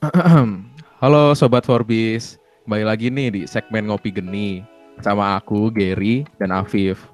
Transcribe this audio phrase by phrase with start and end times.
[1.04, 4.64] Halo Sobat Forbis, kembali lagi nih di segmen Ngopi Geni
[5.04, 7.04] sama aku, Gary, dan Afif.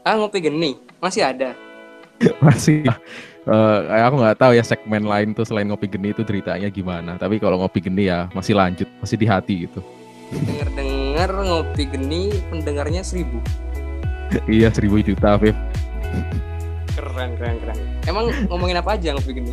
[0.00, 1.52] Ah, ngopi geni, masih ada.
[2.44, 2.84] Masih,
[3.48, 7.20] eh, aku nggak tahu ya segmen lain tuh selain Ngopi Geni itu ceritanya gimana.
[7.20, 9.84] Tapi kalau Ngopi Geni ya masih lanjut, masih di hati gitu.
[10.32, 13.40] Dengar-dengar ngopi geni pendengarnya seribu.
[14.48, 15.56] iya, seribu juta Afif.
[16.96, 17.78] Keren, keren, keren.
[18.08, 19.52] Emang ngomongin apa aja ngopi geni?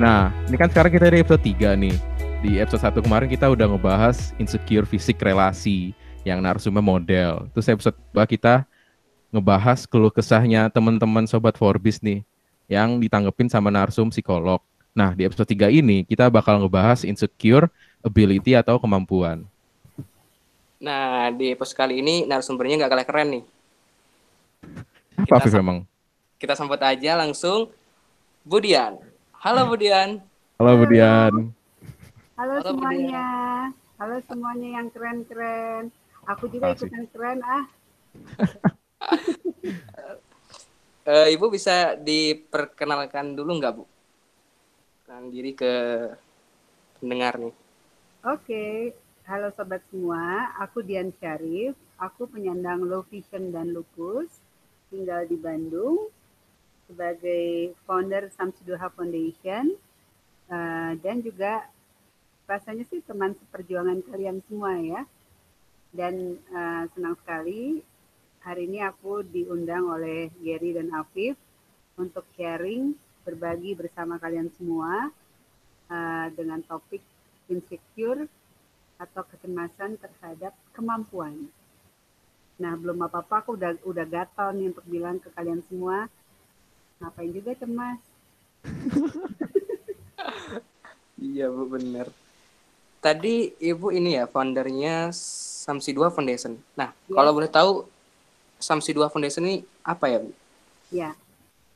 [0.00, 1.92] Nah, ini kan sekarang kita di episode 3 nih.
[2.40, 5.92] Di episode 1 kemarin kita udah ngebahas insecure fisik relasi
[6.24, 7.44] yang narsumnya model.
[7.52, 8.64] Terus episode 2 kita
[9.28, 12.24] ngebahas keluh kesahnya teman-teman sobat Forbis nih
[12.64, 14.64] yang ditanggepin sama narsum psikolog.
[14.96, 17.68] Nah, di episode 3 ini kita bakal ngebahas insecure
[18.00, 19.44] ability atau kemampuan.
[20.80, 23.44] Nah, di episode kali ini narasumbernya nggak kalah keren nih.
[25.28, 25.84] Apa Kita memang?
[26.40, 27.68] Kita sambut aja langsung
[28.48, 29.09] Budian.
[29.40, 30.20] Halo Budian.
[30.60, 31.32] Halo Budian.
[32.36, 33.24] Halo Halo, semuanya.
[33.96, 35.88] Halo semuanya yang keren-keren.
[36.28, 36.92] Aku juga Asik.
[36.92, 37.64] ikutan keren ah.
[41.08, 43.88] Eh, Ibu bisa diperkenalkan dulu nggak Bu?
[45.08, 45.72] Kenalin diri ke
[47.00, 47.56] pendengar nih.
[48.28, 48.92] Oke.
[49.24, 50.52] Halo sobat semua.
[50.60, 51.80] Aku Dian Syarif.
[51.96, 54.28] Aku penyandang low vision dan lupus.
[54.92, 56.12] Tinggal di Bandung
[56.90, 59.78] sebagai founder Samsiduha Foundation.
[60.50, 61.70] Eh, dan juga
[62.50, 65.06] rasanya sih teman seperjuangan kalian semua ya.
[65.94, 67.78] Dan eh, senang sekali
[68.42, 71.38] hari ini aku diundang oleh Gary dan Afif
[71.94, 75.14] untuk sharing, berbagi bersama kalian semua
[75.86, 77.02] eh, dengan topik
[77.46, 78.26] insecure
[78.98, 81.48] atau kecemasan terhadap kemampuan.
[82.60, 86.12] Nah, belum apa-apa aku udah udah gatal nih untuk bilang ke kalian semua,
[87.00, 88.00] ngapain juga cemas?
[91.20, 92.08] Iya Bu, bener.
[93.00, 95.08] Tadi Ibu ini ya foundernya
[95.64, 96.60] Samsi 2 Foundation.
[96.76, 97.16] Nah, Iya.
[97.16, 97.88] kalau boleh tahu
[98.60, 100.30] Samsi 2 Foundation ini apa ya Bu?
[100.92, 101.16] Ya,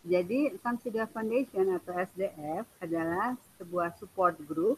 [0.05, 4.77] jadi Samsidia Foundation atau SDF adalah sebuah support group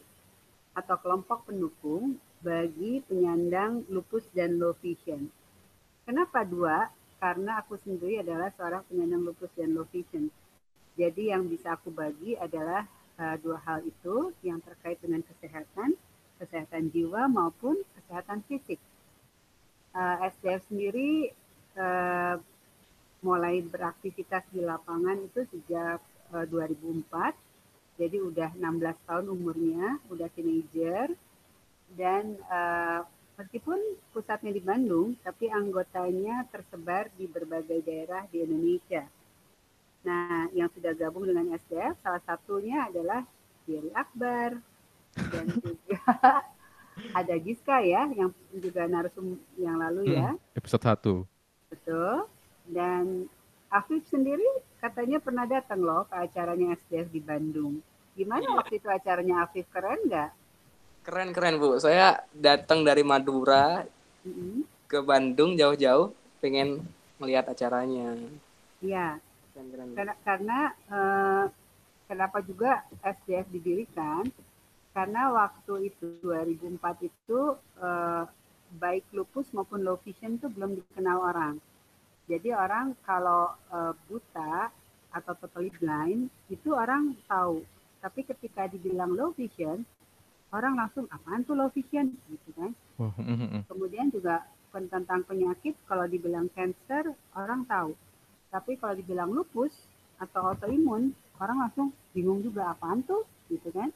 [0.71, 5.27] atau kelompok pendukung bagi penyandang lupus dan low vision.
[6.07, 6.87] Kenapa dua?
[7.17, 10.29] Karena aku sendiri adalah seorang penyandang lupus dan low vision.
[10.97, 12.85] Jadi yang bisa aku bagi adalah
[13.17, 15.97] uh, dua hal itu yang terkait dengan kesehatan,
[16.37, 18.77] kesehatan jiwa maupun kesehatan fisik.
[19.97, 21.33] Uh, SDF sendiri
[21.77, 22.37] uh,
[23.25, 25.97] mulai beraktivitas di lapangan itu sejak
[26.33, 27.33] uh, 2004.
[27.97, 31.09] Jadi udah 16 tahun umurnya, udah teenager.
[31.97, 33.01] Dan uh,
[33.37, 33.77] meskipun
[34.11, 39.05] pusatnya di Bandung, tapi anggotanya tersebar di berbagai daerah di Indonesia.
[40.03, 43.21] Nah, yang sudah gabung dengan SDF, salah satunya adalah
[43.69, 44.57] Giri Akbar.
[45.13, 46.01] Dan juga
[47.13, 50.33] ada Giska ya, yang juga narsum yang lalu ya.
[50.33, 51.73] Hmm, episode 1.
[51.73, 52.25] Betul.
[52.67, 53.29] Dan
[53.67, 54.43] Afif sendiri
[54.79, 57.83] katanya pernah datang loh ke acaranya SDF di Bandung.
[58.15, 58.57] Gimana Iya.
[58.57, 60.31] waktu itu acaranya Afif keren nggak?
[61.07, 61.79] Keren-keren Bu.
[61.79, 63.87] Saya datang dari Madura
[64.91, 66.11] ke Bandung jauh-jauh
[66.43, 66.83] pengen
[67.15, 68.11] melihat acaranya.
[68.83, 69.15] Iya,
[69.95, 70.59] karena, karena
[70.91, 71.43] eh,
[72.11, 74.27] kenapa juga SDF didirikan?
[74.91, 76.75] Karena waktu itu 2004
[77.07, 77.39] itu
[77.79, 78.23] eh,
[78.75, 81.55] baik lupus maupun low vision itu belum dikenal orang.
[82.27, 84.75] Jadi orang kalau eh, buta
[85.15, 87.63] atau totally blind itu orang tahu.
[88.03, 89.87] Tapi ketika dibilang low vision,
[90.55, 92.71] orang langsung apaan tuh low vision gitu kan.
[92.99, 93.63] Wah, mm, mm, mm.
[93.67, 97.97] Kemudian juga tentang penyakit kalau dibilang cancer orang tahu.
[98.53, 99.73] Tapi kalau dibilang lupus
[100.21, 103.89] atau autoimun orang langsung bingung juga apaan tuh gitu kan.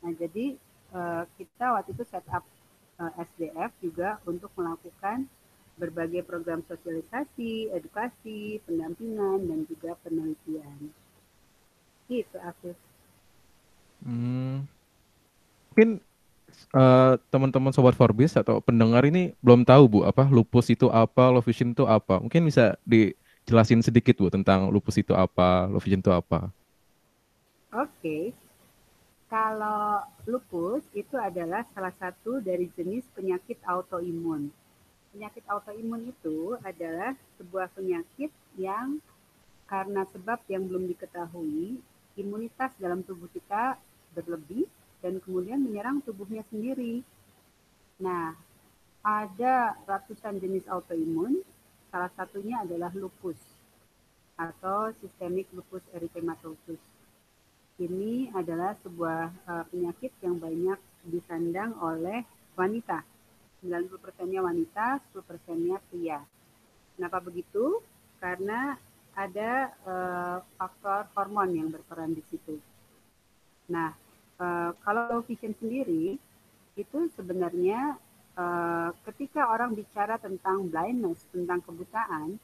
[0.00, 0.56] Nah, jadi
[0.94, 2.44] eh, kita waktu itu set up
[3.02, 5.28] eh, SDF juga untuk melakukan
[5.80, 10.92] berbagai program sosialisasi, edukasi, pendampingan dan juga penelitian.
[12.04, 12.76] Gitu, Afif.
[14.04, 14.68] Hmm.
[15.70, 16.02] Mungkin
[16.74, 21.42] eh, teman-teman sobat Forbis atau pendengar ini belum tahu Bu apa lupus itu apa, low
[21.42, 22.18] vision itu apa.
[22.18, 26.50] Mungkin bisa dijelasin sedikit Bu tentang lupus itu apa, low vision itu apa.
[27.70, 28.34] Oke.
[29.30, 34.50] Kalau lupus itu adalah salah satu dari jenis penyakit autoimun.
[35.14, 38.98] Penyakit autoimun itu adalah sebuah penyakit yang
[39.70, 41.78] karena sebab yang belum diketahui,
[42.18, 43.78] imunitas dalam tubuh kita
[44.18, 44.66] berlebih
[45.00, 47.04] dan kemudian menyerang tubuhnya sendiri.
[48.00, 48.36] Nah,
[49.00, 51.40] ada ratusan jenis autoimun,
[51.88, 53.36] salah satunya adalah lupus
[54.40, 56.80] atau systemic lupus erythematosus.
[57.80, 60.76] ini adalah sebuah uh, penyakit yang banyak
[61.08, 63.00] disandang oleh wanita.
[63.64, 66.20] 90%-nya wanita, 10%-nya pria.
[66.92, 67.80] Kenapa begitu?
[68.20, 68.76] Karena
[69.16, 72.60] ada uh, faktor hormon yang berperan di situ.
[73.72, 73.96] Nah,
[74.40, 76.16] uh, kalau vision sendiri
[76.74, 78.00] itu sebenarnya
[78.34, 82.40] uh, ketika orang bicara tentang blindness, tentang kebutaan,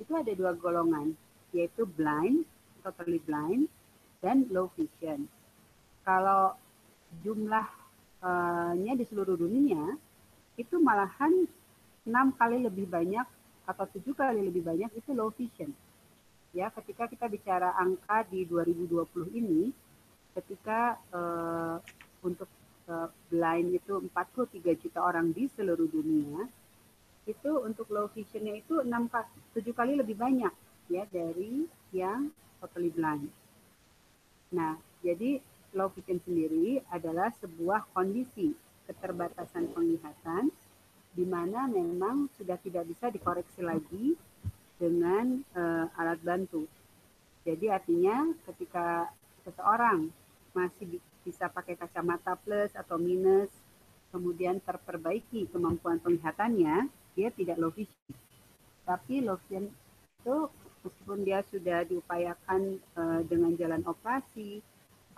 [0.00, 1.12] itu ada dua golongan,
[1.52, 2.48] yaitu blind,
[2.82, 3.68] totally blind,
[4.24, 5.28] dan low vision.
[6.02, 6.56] Kalau
[7.22, 9.94] jumlahnya di seluruh dunia
[10.58, 11.46] itu malahan
[12.04, 13.24] enam kali lebih banyak
[13.64, 15.72] atau tujuh kali lebih banyak itu low vision.
[16.54, 19.74] Ya, ketika kita bicara angka di 2020 ini,
[20.34, 21.78] ketika uh,
[22.26, 22.50] untuk
[22.90, 26.46] uh, blind itu 43 juta orang di seluruh dunia,
[27.24, 29.08] itu untuk low visionnya itu enam
[29.56, 30.52] tujuh kali lebih banyak
[30.92, 31.64] ya dari
[31.96, 32.28] yang
[32.60, 33.32] totally blind.
[34.52, 35.40] Nah, jadi
[35.72, 38.52] low vision sendiri adalah sebuah kondisi
[38.84, 40.52] keterbatasan penglihatan
[41.14, 44.18] di mana memang sudah tidak bisa dikoreksi lagi
[44.76, 46.66] dengan uh, alat bantu.
[47.46, 49.08] Jadi artinya ketika
[49.44, 50.10] seseorang
[50.54, 53.50] masih bisa pakai kacamata plus atau minus,
[54.14, 56.86] kemudian terperbaiki kemampuan penglihatannya,
[57.18, 58.14] dia tidak low vision.
[58.86, 59.68] Tapi low vision
[60.22, 60.36] itu
[60.86, 64.62] meskipun dia sudah diupayakan uh, dengan jalan operasi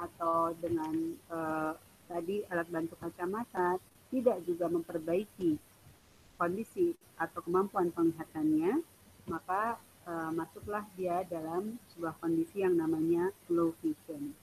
[0.00, 0.94] atau dengan
[1.28, 1.72] uh,
[2.06, 3.76] tadi alat bantu kacamata
[4.08, 5.58] tidak juga memperbaiki
[6.38, 8.84] kondisi atau kemampuan penglihatannya,
[9.26, 14.36] maka uh, masuklah dia dalam sebuah kondisi yang namanya low vision.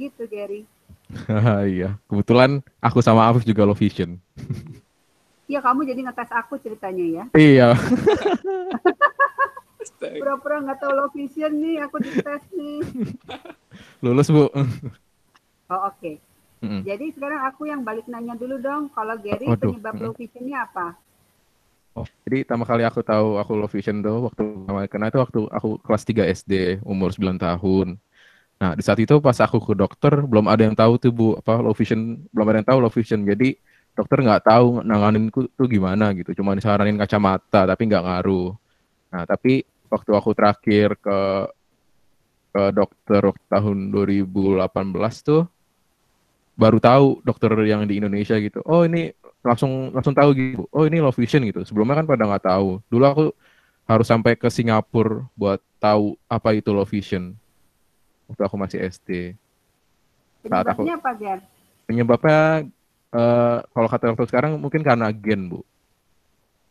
[0.00, 0.64] Gitu, Gary.
[1.76, 4.16] iya, kebetulan aku sama Afif juga low vision.
[5.44, 7.24] Iya, kamu jadi ngetes aku ceritanya ya.
[7.36, 7.68] Iya.
[10.00, 12.80] Pura-pura nggak tahu low vision nih, aku dites nih.
[14.04, 14.48] Lulus bu.
[14.48, 16.00] Oh oke.
[16.00, 16.14] Okay.
[16.60, 16.82] Mm-hmm.
[16.84, 19.72] Jadi sekarang aku yang balik nanya dulu dong, kalau Gary Waduh.
[19.74, 20.04] penyebab mm-hmm.
[20.08, 20.86] low visionnya apa?
[21.98, 25.40] Oh, jadi pertama kali aku tahu aku low vision tuh waktu pertama kena itu waktu
[25.50, 26.52] aku kelas 3 SD,
[26.86, 27.98] umur 9 tahun.
[28.60, 31.64] Nah, di saat itu pas aku ke dokter belum ada yang tahu tuh Bu, apa
[31.64, 33.24] low vision, belum ada yang tahu low vision.
[33.24, 33.56] Jadi
[33.96, 36.36] dokter nggak tahu nanganinku tuh gimana gitu.
[36.36, 38.52] Cuma disaranin kacamata tapi nggak ngaruh.
[39.16, 41.18] Nah, tapi waktu aku terakhir ke
[42.50, 44.68] ke dokter tahun 2018
[45.22, 45.46] tuh
[46.60, 48.60] baru tahu dokter yang di Indonesia gitu.
[48.68, 49.08] Oh, ini
[49.40, 50.68] langsung langsung tahu gitu.
[50.68, 51.64] Oh, ini low vision gitu.
[51.64, 52.84] Sebelumnya kan pada nggak tahu.
[52.92, 53.24] Dulu aku
[53.88, 57.39] harus sampai ke Singapura buat tahu apa itu low vision.
[58.30, 59.34] Waktu aku masih SD.
[60.46, 61.38] Penyebabnya aku, apa, Ger?
[61.90, 62.40] Penyebabnya
[63.10, 65.60] uh, kalau kata dokter sekarang mungkin karena gen, Bu.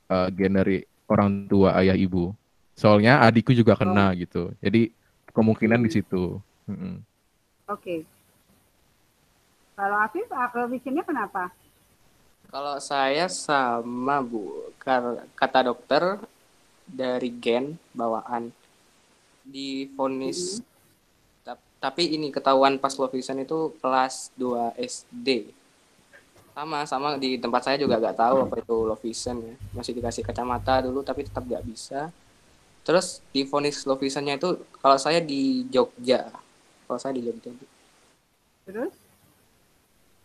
[0.07, 2.31] Uh, gen dari orang tua ayah ibu.
[2.79, 4.15] Soalnya adikku juga kena oh.
[4.15, 4.43] gitu.
[4.63, 4.95] Jadi
[5.35, 6.39] kemungkinan di situ.
[6.63, 7.03] Hmm.
[7.67, 7.75] Oke.
[7.75, 7.99] Okay.
[9.75, 10.27] Kalau Afif,
[10.71, 11.51] visionnya kenapa?
[12.49, 14.73] Kalau saya sama Bu,
[15.35, 16.19] kata dokter
[16.89, 18.49] dari gen bawaan
[19.45, 20.68] di vonis hmm.
[21.79, 25.55] Tapi ini ketahuan pas low vision itu kelas 2 SD
[26.53, 29.55] sama sama di tempat saya juga gak tahu apa itu low vision ya.
[29.71, 32.11] Masih dikasih kacamata dulu tapi tetap gak bisa.
[32.83, 36.27] Terus di vonis low visionnya itu kalau saya di Jogja.
[36.83, 37.55] Kalau saya di Jogja
[38.69, 38.93] terus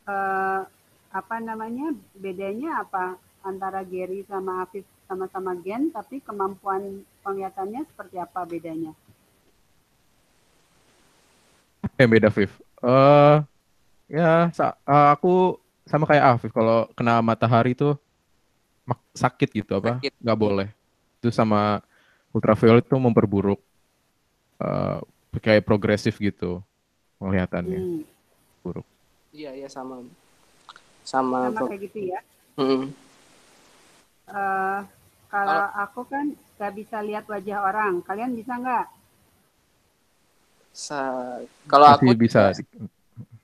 [0.04, 0.68] uh,
[1.08, 8.44] apa namanya bedanya apa antara Gary sama Afif sama-sama gen tapi kemampuan penglihatannya seperti apa
[8.44, 8.92] bedanya
[11.98, 13.42] eh beda Afif uh,
[14.10, 17.96] ya uh, aku sama kayak Afif kalau kena matahari itu
[19.14, 20.02] sakit gitu apa?
[20.20, 20.68] Nggak boleh.
[21.22, 21.80] Itu sama
[22.34, 23.60] ultraviolet itu memperburuk
[24.60, 25.00] uh,
[25.40, 26.60] kayak progresif gitu
[27.22, 27.80] penglihatannya.
[27.80, 28.02] Hmm.
[28.64, 28.86] buruk.
[29.36, 30.00] Iya iya sama.
[31.04, 32.20] Sama, sama kayak gitu ya?
[32.56, 32.88] Hmm.
[34.32, 34.80] uh,
[35.28, 38.00] kalau aku kan nggak bisa lihat wajah orang.
[38.02, 38.86] Kalian bisa nggak?
[38.88, 39.03] Sa
[41.70, 42.50] kalau aku bisa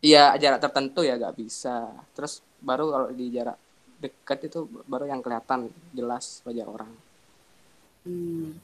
[0.01, 1.93] Iya jarak tertentu ya gak bisa.
[2.17, 3.61] Terus baru kalau di jarak
[4.01, 6.93] dekat itu baru yang kelihatan jelas wajah orang.
[8.09, 8.57] Hmm.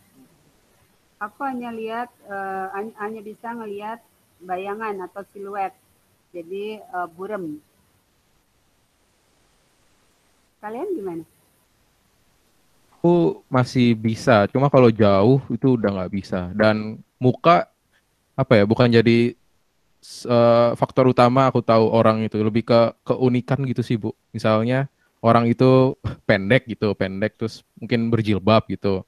[1.21, 4.01] Aku hanya lihat uh, hanya bisa ngelihat
[4.41, 5.77] bayangan atau siluet.
[6.33, 7.61] Jadi uh, burem.
[10.65, 11.25] Kalian gimana?
[12.97, 16.49] Aku masih bisa, cuma kalau jauh itu udah nggak bisa.
[16.57, 17.69] Dan muka
[18.37, 18.65] apa ya?
[18.69, 19.35] Bukan jadi
[20.29, 24.89] uh, faktor utama aku tahu orang itu lebih ke keunikan gitu sih bu misalnya
[25.25, 25.97] orang itu
[26.29, 29.03] pendek gitu pendek terus mungkin berjilbab gitu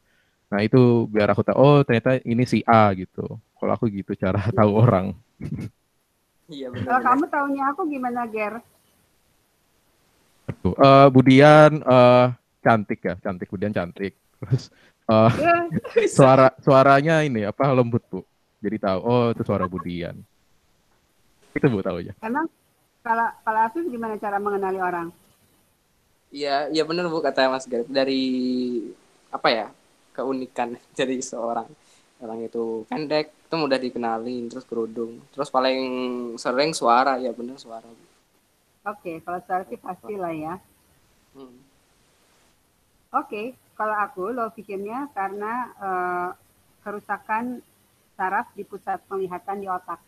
[0.50, 4.40] nah itu biar aku tahu oh ternyata ini si A gitu kalau aku gitu cara
[4.58, 5.14] tahu orang
[6.48, 7.04] Iya Kalau benar.
[7.06, 8.54] kamu taunya aku gimana, Ger?
[10.64, 12.24] Tuh, eh, Budian eh,
[12.64, 14.12] cantik ya, cantik Budian cantik.
[14.40, 14.64] Terus
[15.12, 15.54] eh, Ya,
[16.16, 18.20] suara suaranya ini apa lembut bu.
[18.58, 20.16] Jadi tahu oh itu suara Budian.
[21.54, 22.14] Itu bu tahu ya.
[22.22, 22.46] emang
[23.06, 25.08] kalau kalau Afif gimana cara mengenali orang?
[26.28, 28.22] Iya, iya benar Bu kata Mas Garip dari
[29.32, 29.66] apa ya?
[30.18, 31.70] keunikan dari seorang
[32.18, 35.78] orang itu pendek itu mudah dikenalin terus kerudung terus paling
[36.34, 38.04] sering suara ya benar suara Bu.
[38.90, 40.54] Oke, kalau suara sih pastilah ya.
[41.38, 41.54] Hmm.
[43.14, 46.28] Oke, kalau aku low visionnya karena eh,
[46.82, 47.62] kerusakan
[48.18, 50.02] saraf di pusat penglihatan di otak.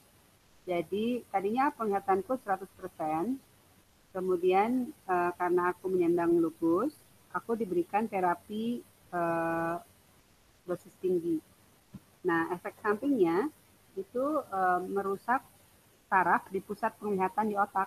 [0.66, 3.38] Jadi tadinya penglihatanku 100%,
[4.10, 6.90] kemudian eh, karena aku menyandang lupus,
[7.30, 8.82] aku diberikan terapi
[9.14, 9.76] eh,
[10.66, 11.38] dosis tinggi.
[12.26, 13.46] Nah, efek sampingnya
[13.94, 15.46] itu eh, merusak
[16.10, 17.86] saraf di pusat penglihatan di otak.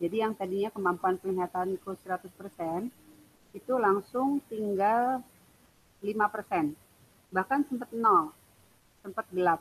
[0.00, 2.88] Jadi yang tadinya kemampuan penglihatanku 100%,
[3.52, 5.20] itu langsung tinggal
[6.00, 6.72] 5%.
[7.34, 8.32] Bahkan sempat nol,
[9.00, 9.60] sempat gelap.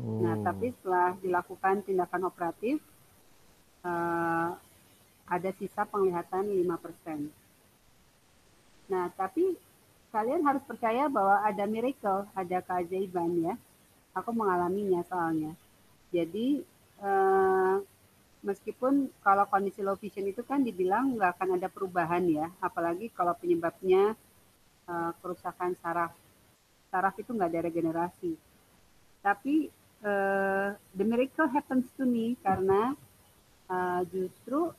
[0.00, 0.42] Nah, Oh.
[0.46, 2.80] tapi setelah dilakukan tindakan operatif,
[3.84, 4.48] eh,
[5.30, 7.30] ada sisa penglihatan 5%.
[8.90, 9.54] Nah, tapi
[10.10, 13.54] kalian harus percaya bahwa ada miracle, ada keajaiban ya.
[14.18, 15.54] Aku mengalaminya soalnya.
[16.10, 16.64] Jadi,
[16.98, 17.76] eh,
[18.42, 23.34] meskipun kalau kondisi low vision itu kan dibilang nggak akan ada perubahan ya, apalagi kalau
[23.38, 24.16] penyebabnya
[24.90, 26.10] eh, kerusakan saraf.
[26.90, 28.34] Saraf itu nggak ada regenerasi.
[29.22, 29.70] Tapi
[30.02, 32.98] eh, the miracle happens to me karena
[33.70, 34.74] eh, justru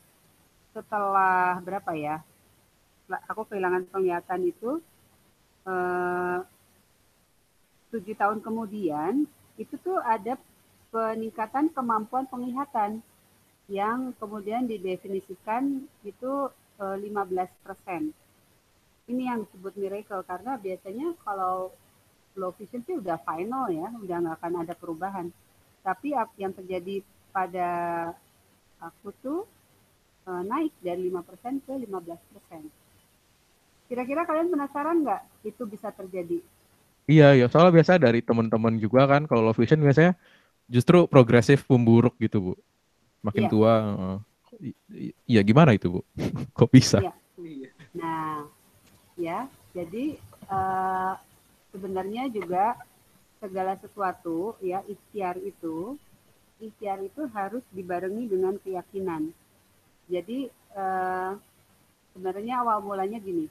[0.71, 2.23] setelah berapa ya,
[3.27, 4.83] aku kehilangan penglihatan itu
[5.67, 6.39] eh,
[7.91, 9.27] tujuh tahun kemudian
[9.59, 10.39] itu tuh ada
[10.91, 13.03] peningkatan kemampuan penglihatan
[13.71, 16.31] yang kemudian didefinisikan itu
[16.79, 18.11] eh, 15%.
[19.11, 21.71] Ini yang disebut miracle karena biasanya kalau
[22.39, 25.27] low vision sih udah final ya, udah nggak akan ada perubahan.
[25.81, 27.01] Tapi ap- yang terjadi
[27.33, 27.69] pada
[28.81, 29.39] aku tuh
[30.27, 32.63] eh, naik dari 5% ke 15%.
[33.91, 36.39] Kira-kira kalian penasaran nggak itu bisa terjadi?
[37.11, 40.15] Iya ya soalnya biasa dari teman-teman juga kan kalau low vision biasanya
[40.71, 42.53] justru progresif memburuk gitu bu.
[43.25, 43.51] Makin Iya.
[43.51, 43.73] tua.
[45.27, 46.01] Iya gimana itu bu?
[46.57, 47.01] Kok bisa?
[47.01, 47.69] Iya.
[47.97, 48.47] Nah,
[49.19, 50.15] ya, jadi
[50.47, 51.13] eh,
[51.71, 52.77] sebenarnya juga
[53.41, 55.97] segala sesuatu ya ikhtiar itu
[56.61, 59.33] ikhtiar itu harus dibarengi dengan keyakinan.
[60.05, 61.31] Jadi eh,
[62.13, 63.49] sebenarnya awal mulanya gini.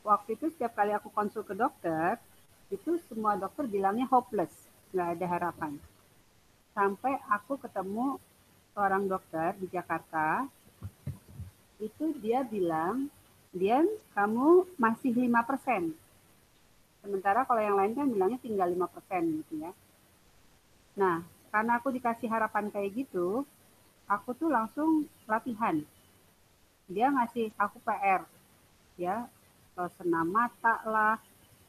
[0.00, 2.16] Waktu itu setiap kali aku konsul ke dokter,
[2.70, 4.54] itu semua dokter bilangnya hopeless,
[4.94, 5.72] nggak ada harapan.
[6.72, 8.22] Sampai aku ketemu
[8.70, 10.46] seorang dokter di Jakarta,
[11.82, 13.10] itu dia bilang,
[13.50, 16.05] Dian, kamu masih 5%.
[17.06, 19.70] Sementara kalau yang lain kan bilangnya tinggal 5% gitu ya.
[20.98, 21.22] Nah,
[21.54, 23.46] karena aku dikasih harapan kayak gitu,
[24.10, 25.78] aku tuh langsung latihan.
[26.90, 28.26] Dia ngasih aku PR,
[28.98, 29.30] ya,
[29.78, 31.22] eh, senam mata lah,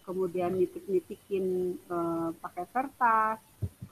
[0.09, 3.37] kemudian nitik-nitikin eh, pakai kertas,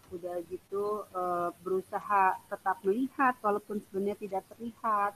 [0.10, 5.14] udah gitu eh, berusaha tetap melihat walaupun sebenarnya tidak terlihat,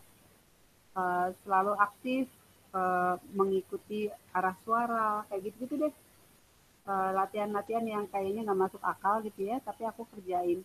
[1.46, 2.28] selalu aktif
[3.32, 5.94] mengikuti arah suara kayak gitu-gitu deh
[6.88, 10.64] Eh, latihan-latihan yang kayaknya nggak masuk akal gitu ya tapi aku kerjain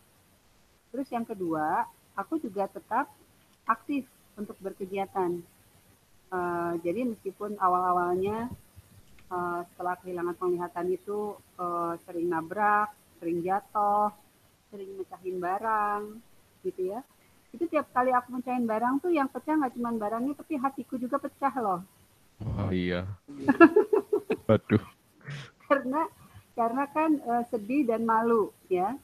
[0.89, 1.85] terus yang kedua
[2.17, 3.11] aku juga tetap
[3.67, 4.07] aktif
[4.39, 5.43] untuk berkegiatan
[6.35, 8.51] Eh, jadi meskipun awal-awalnya
[9.31, 12.91] eh, setelah kehilangan penglihatan itu eh, sering nabrak
[13.21, 14.11] sering jatuh
[14.73, 16.19] sering mecahin barang
[16.67, 17.05] gitu ya
[17.55, 21.21] itu tiap kali aku mecahin barang tuh yang pecah nggak cuma barangnya tapi hatiku juga
[21.21, 21.81] pecah loh
[22.43, 23.07] Oh iya.
[24.49, 24.94] Waduh.
[25.75, 26.03] Karena
[26.55, 28.95] karena kan eh, sedih dan malu ya.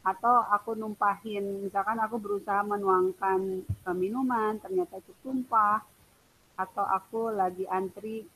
[0.00, 5.80] Atau aku numpahin misalkan aku berusaha menuangkan eh, minuman ternyata itu tumpah.
[6.60, 8.28] Atau aku lagi antri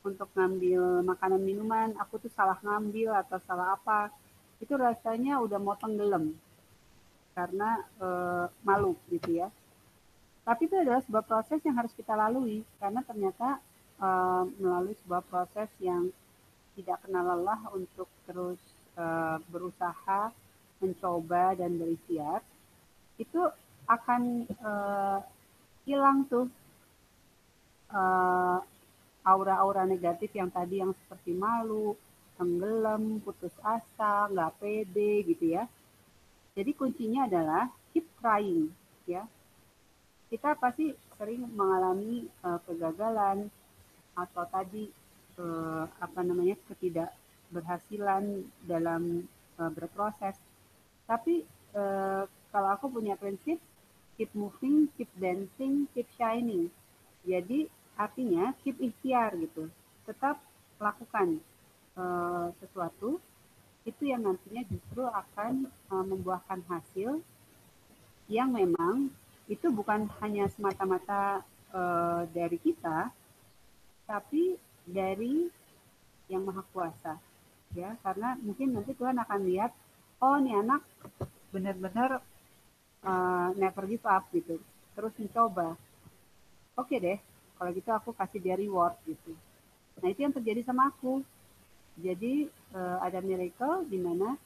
[0.00, 4.08] untuk ngambil makanan minuman aku tuh salah ngambil atau salah apa.
[4.56, 6.32] Itu rasanya udah mau tenggelam
[7.36, 9.52] karena eh, malu gitu ya.
[10.48, 12.64] Tapi itu adalah sebuah proses yang harus kita lalui.
[12.80, 13.60] Karena ternyata
[14.00, 16.08] eh, melalui sebuah proses yang
[16.78, 18.62] tidak kenal lelah untuk terus
[18.94, 20.30] eh, berusaha
[20.78, 22.38] mencoba dan berikhtiar
[23.18, 23.42] itu
[23.90, 25.18] akan eh,
[25.90, 26.46] hilang tuh
[27.90, 28.58] eh,
[29.28, 31.92] aura-aura negatif yang tadi yang seperti malu,
[32.40, 35.68] tenggelam, putus asa, nggak pede gitu ya.
[36.56, 38.72] Jadi kuncinya adalah keep trying,
[39.04, 39.28] ya.
[40.32, 43.48] Kita pasti sering mengalami uh, kegagalan
[44.14, 44.90] atau tadi
[45.38, 49.24] uh, apa namanya ketidakberhasilan dalam
[49.56, 50.36] uh, berproses.
[51.08, 53.56] Tapi uh, kalau aku punya prinsip
[54.18, 56.68] keep moving, keep dancing, keep shining.
[57.22, 59.70] Jadi artinya keep ikhtiar gitu.
[60.04, 60.42] Tetap
[60.82, 61.38] lakukan
[61.94, 63.22] uh, sesuatu
[63.86, 67.22] itu yang nantinya justru akan uh, membuahkan hasil
[68.28, 69.08] yang memang
[69.48, 71.40] itu bukan hanya semata-mata
[71.72, 73.08] uh, dari kita,
[74.04, 75.52] tapi dari
[76.32, 77.20] yang maha kuasa,
[77.76, 79.72] ya karena mungkin nanti Tuhan akan lihat,
[80.20, 80.84] oh ini anak
[81.52, 82.20] benar-benar
[83.04, 84.60] uh, never give up gitu,
[84.96, 85.76] terus mencoba,
[86.76, 87.18] oke okay deh,
[87.58, 89.34] kalau gitu aku kasih dia reward gitu.
[89.98, 91.26] Nah itu yang terjadi sama aku.
[91.98, 94.38] Jadi uh, ada miracle di mana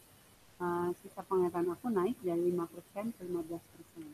[0.57, 4.09] uh, sisa penglihatan aku naik dari 5% ke 15%.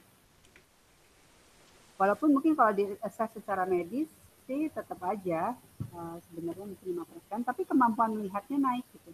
[1.98, 4.10] Walaupun mungkin kalau di assess secara medis
[4.48, 5.52] sih tetap aja
[5.92, 9.12] uh, sebenarnya mungkin 5%, tapi kemampuan melihatnya naik gitu.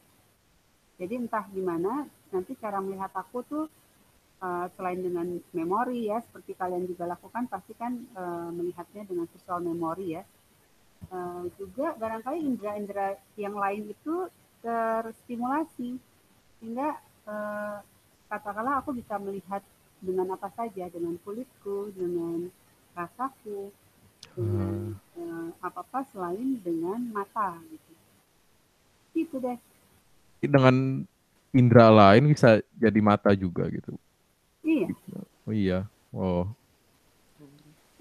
[0.94, 3.66] Jadi entah gimana nanti cara melihat aku tuh
[4.38, 9.58] uh, selain dengan memori ya, seperti kalian juga lakukan, pasti kan uh, melihatnya dengan visual
[9.58, 10.22] memori ya.
[11.10, 14.30] Uh, juga barangkali indera-indera yang lain itu
[14.64, 16.00] terstimulasi
[16.56, 16.96] sehingga
[17.28, 17.84] uh,
[18.30, 19.60] katakanlah aku bisa melihat
[20.00, 22.48] dengan apa saja dengan kulitku dengan
[22.96, 23.68] rasaku
[24.34, 25.18] dengan hmm.
[25.18, 27.92] uh, apa apa selain dengan mata gitu
[29.14, 29.58] gitu deh
[30.44, 31.06] dengan
[31.54, 33.94] indera lain bisa jadi mata juga gitu
[34.66, 34.88] iya
[35.46, 35.80] oh iya
[36.12, 36.44] oh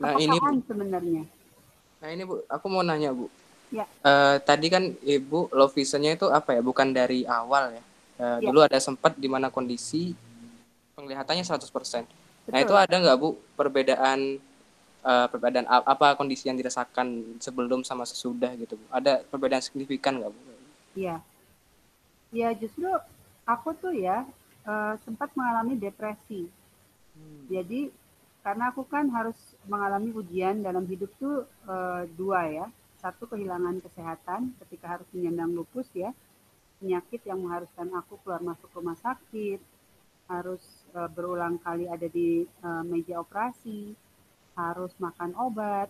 [0.02, 1.24] nah ini sebenarnya
[2.04, 3.32] Nah ini Bu, aku mau nanya Bu.
[3.72, 3.88] Ya.
[4.04, 6.62] Uh, tadi kan Ibu low visionnya itu apa ya?
[6.62, 7.84] Bukan dari awal ya.
[8.20, 8.52] Uh, ya.
[8.52, 10.12] Dulu ada sempat di mana kondisi
[11.00, 11.63] penglihatannya 100%.
[11.63, 12.04] Betul.
[12.52, 14.44] Nah itu ada nggak Bu perbedaan
[15.04, 18.86] uh, perbedaan apa kondisi yang dirasakan sebelum sama sesudah gitu Bu?
[18.89, 20.39] Ada perbedaan signifikan nggak Bu?
[20.98, 21.22] Iya.
[22.34, 22.89] Ya justru
[23.46, 24.26] aku tuh ya
[24.66, 26.50] uh, sempat mengalami depresi.
[27.13, 27.46] Hmm.
[27.52, 27.94] Jadi
[28.44, 29.39] karena aku kan harus
[29.72, 31.76] mengalami ujian dalam hidup tuh e,
[32.20, 32.68] dua ya
[33.00, 36.12] satu kehilangan kesehatan ketika harus menyandang lupus ya
[36.84, 39.63] penyakit yang mengharuskan aku keluar masuk rumah sakit
[40.28, 40.60] harus
[40.92, 43.96] e, berulang kali ada di e, meja operasi
[44.54, 45.89] harus makan obat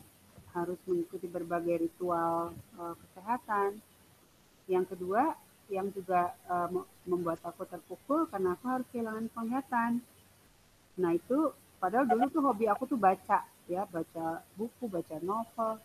[0.54, 3.82] harus mengikuti berbagai ritual e, kesehatan
[4.70, 5.34] yang kedua
[5.68, 6.56] yang juga e,
[7.10, 10.00] membuat aku terpukul karena aku harus kehilangan penglihatan
[10.94, 11.52] nah itu
[11.84, 15.84] Padahal dulu tuh hobi aku tuh baca, ya baca buku, baca novel,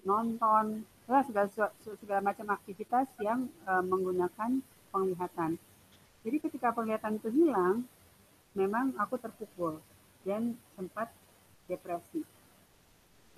[0.00, 5.60] nonton, ya, segala segala macam aktivitas yang uh, menggunakan penglihatan.
[6.24, 7.84] Jadi ketika penglihatan itu hilang,
[8.56, 9.84] memang aku terpukul
[10.24, 11.12] dan sempat
[11.70, 12.20] depresi.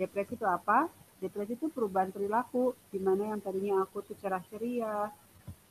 [0.00, 0.88] Depresi itu apa?
[1.20, 5.12] Depresi itu perubahan perilaku, di mana yang tadinya aku tuh cerah ceria,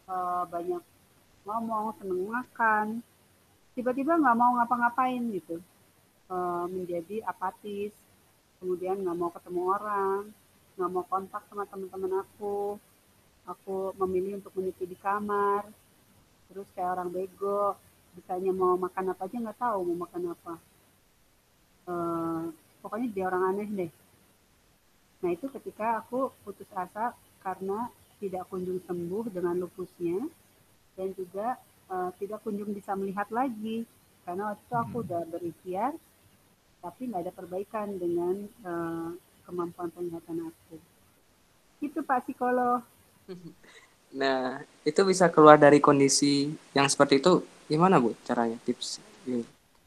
[0.07, 0.79] uh, banyak
[1.43, 2.85] ngomong, seneng makan,
[3.73, 5.57] tiba-tiba nggak mau ngapa-ngapain gitu
[6.29, 7.91] uh, menjadi apatis,
[8.61, 10.19] kemudian nggak mau ketemu orang,
[10.77, 12.77] nggak mau kontak sama teman-teman aku,
[13.49, 15.65] aku memilih untuk menepi di kamar,
[16.47, 17.75] terus kayak orang bego,
[18.15, 20.55] misalnya mau makan apa aja nggak tahu mau makan apa.
[21.85, 23.91] Uh, pokoknya dia orang aneh deh.
[25.21, 27.89] Nah itu ketika aku putus asa karena
[28.21, 30.29] tidak kunjung sembuh dengan lupusnya
[30.93, 31.57] dan juga
[31.89, 33.85] uh, tidak kunjung bisa melihat lagi
[34.25, 35.05] karena waktu itu aku hmm.
[35.09, 35.91] udah berikhtiar
[36.81, 39.09] tapi nggak ada perbaikan dengan uh,
[39.45, 40.77] kemampuan penglihatan aku.
[41.81, 42.81] Itu Pak Psikolog.
[44.11, 48.99] Nah, itu bisa keluar dari kondisi yang seperti itu gimana Bu caranya tips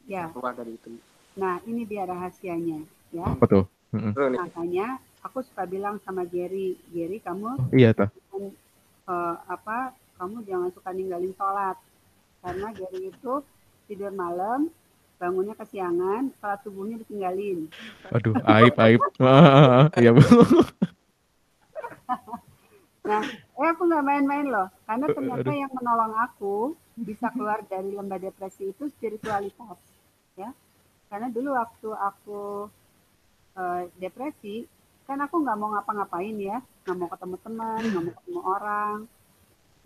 [0.09, 0.33] ya.
[0.33, 0.97] keluar dari itu?
[1.35, 2.79] Nah, ini biar rahasianya
[3.11, 3.27] ya.
[3.27, 3.65] Apa tuh?
[3.95, 8.09] Makanya aku suka bilang sama Jerry, Jerry kamu Iya tuh.
[9.05, 11.77] Uh, apa kamu jangan suka ninggalin sholat
[12.41, 13.33] karena Jerry itu
[13.85, 14.71] tidur malam
[15.15, 17.71] bangunnya kesiangan, salat subuhnya ditinggalin.
[18.11, 18.99] Aduh, aib, aib.
[20.01, 20.19] Iya, Bu.
[23.07, 28.19] nah, eh aku nggak main-main loh, karena ternyata yang menolong aku bisa keluar dari lembah
[28.19, 29.79] depresi itu spiritualitas,
[30.35, 30.51] ya.
[31.09, 32.41] Karena dulu waktu aku
[33.55, 34.65] uh, depresi,
[35.05, 38.95] kan aku nggak mau ngapa-ngapain ya, nggak mau ketemu teman, nggak mau ketemu orang,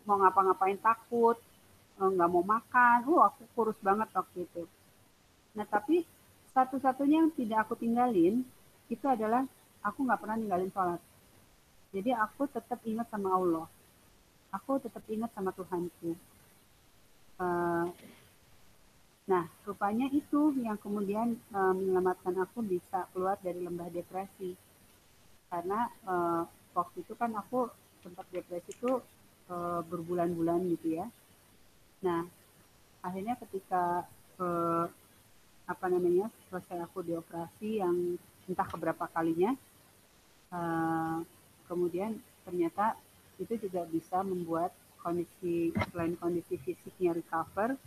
[0.08, 1.38] mau ngapa-ngapain takut,
[2.00, 4.64] eh, nggak mau makan, uh aku kurus banget waktu itu
[5.58, 6.06] Nah, tapi
[6.54, 8.46] satu-satunya yang tidak aku tinggalin
[8.90, 9.46] itu adalah
[9.82, 11.02] aku nggak pernah ninggalin sholat.
[11.90, 13.68] Jadi aku tetap ingat sama Allah.
[14.54, 16.14] Aku tetap ingat sama Tuhanku.
[17.40, 17.86] Uh,
[19.30, 24.58] Nah, rupanya itu yang kemudian uh, menyelamatkan aku bisa keluar dari lembah depresi.
[25.54, 27.70] Karena uh, waktu itu kan aku
[28.02, 28.98] sempat depresi itu
[29.54, 31.06] uh, berbulan-bulan gitu ya.
[32.02, 32.26] Nah,
[33.06, 34.10] akhirnya ketika
[34.42, 34.90] uh,
[35.70, 38.18] apa namanya selesai aku dioperasi yang
[38.50, 39.54] entah keberapa kalinya,
[40.50, 41.22] uh,
[41.70, 42.18] kemudian
[42.50, 42.98] ternyata
[43.38, 44.74] itu juga bisa membuat
[45.06, 47.78] kondisi selain kondisi fisiknya recover,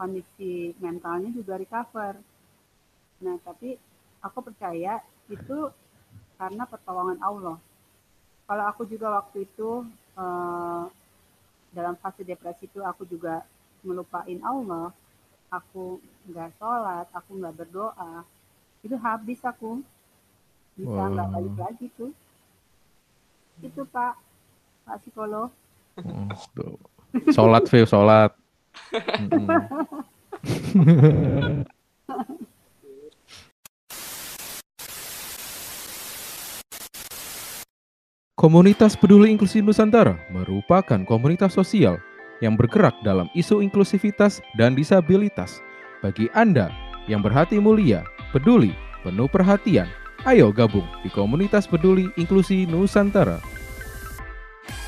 [0.00, 2.16] kondisi mentalnya juga recover.
[3.20, 3.76] Nah, tapi
[4.24, 5.68] aku percaya itu
[6.40, 7.60] karena pertolongan Allah.
[8.48, 9.84] Kalau aku juga waktu itu
[10.16, 10.88] uh,
[11.76, 13.44] dalam fase depresi itu aku juga
[13.84, 14.88] melupain Allah,
[15.52, 16.00] aku
[16.32, 18.24] nggak sholat, aku nggak berdoa,
[18.80, 19.84] itu habis aku
[20.80, 21.34] bisa nggak wow.
[21.36, 22.12] balik lagi tuh.
[23.60, 24.16] Itu Pak,
[24.88, 25.52] Pak psikolog.
[26.00, 26.32] Oh,
[27.36, 28.32] sholat, Vio, sholat.
[38.40, 42.00] Komunitas Peduli Inklusi Nusantara merupakan komunitas sosial
[42.40, 45.60] yang bergerak dalam isu inklusivitas dan disabilitas.
[46.00, 46.72] Bagi Anda
[47.04, 48.00] yang berhati mulia,
[48.32, 48.72] peduli,
[49.04, 49.92] penuh perhatian,
[50.24, 53.44] ayo gabung di komunitas Peduli Inklusi Nusantara.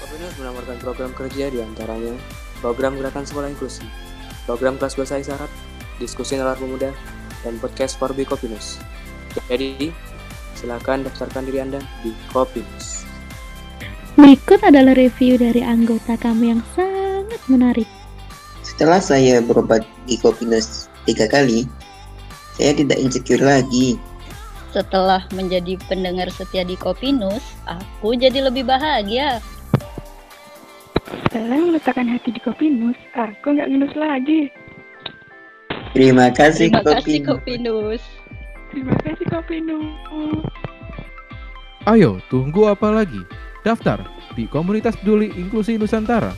[0.00, 2.16] Komunitas menawarkan program kerja di antaranya
[2.62, 3.84] program gerakan sekolah inklusi,
[4.46, 5.50] program kelas bahasa isyarat,
[5.98, 6.94] diskusi nalar pemuda,
[7.42, 8.78] dan podcast for Kopinus.
[9.50, 9.90] Jadi,
[10.54, 13.02] silakan daftarkan diri Anda di Kopinus.
[14.14, 17.88] Berikut adalah review dari anggota kami yang sangat menarik.
[18.62, 21.66] Setelah saya berobat di Kopinus tiga kali,
[22.54, 23.98] saya tidak insecure lagi.
[24.72, 29.40] Setelah menjadi pendengar setia di Kopinus, aku jadi lebih bahagia.
[31.12, 34.48] Setelah meletakkan hati di Kopinus, aku nggak ngelus lagi.
[35.92, 38.02] Terima kasih Terima kasih Kopinus.
[38.72, 40.48] Terima kasih Kopinus.
[41.84, 43.20] Ayo, tunggu apa lagi?
[43.60, 44.00] Daftar
[44.32, 46.32] di Komunitas Peduli Inklusi Nusantara.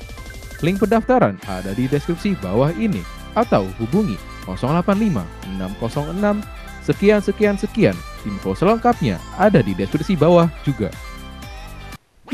[0.65, 3.01] Link pendaftaran ada di deskripsi bawah ini
[3.39, 5.23] atau hubungi 085
[5.55, 6.43] 606
[6.83, 7.97] sekian sekian sekian.
[8.27, 10.91] Info selengkapnya ada di deskripsi bawah juga.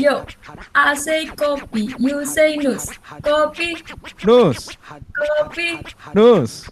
[0.01, 0.25] Yo,
[0.73, 2.89] I say kopi, you say nus.
[3.21, 3.77] Kopi,
[4.25, 4.73] Nus,
[5.13, 5.69] kopi,
[6.17, 6.65] nus.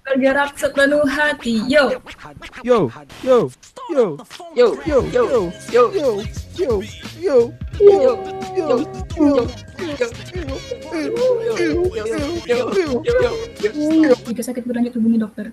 [0.00, 1.60] bergerak sepenuh hati.
[1.68, 2.00] Yo,
[2.64, 2.88] Yo,
[3.28, 3.50] yo,
[3.90, 4.08] yo,
[4.56, 6.08] Yo, yo, yo, yo, yo, yo,
[6.56, 6.80] yo,
[7.20, 7.52] yo,
[7.84, 8.16] yo,
[8.56, 8.76] yo,
[13.76, 14.14] yo.
[14.26, 15.52] jika sakit berlanjut hubungi dokter.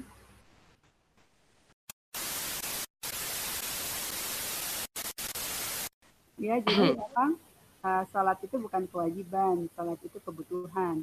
[6.37, 7.41] Ya, jadi memang
[7.81, 11.01] uh, sholat itu bukan kewajiban, sholat itu kebutuhan.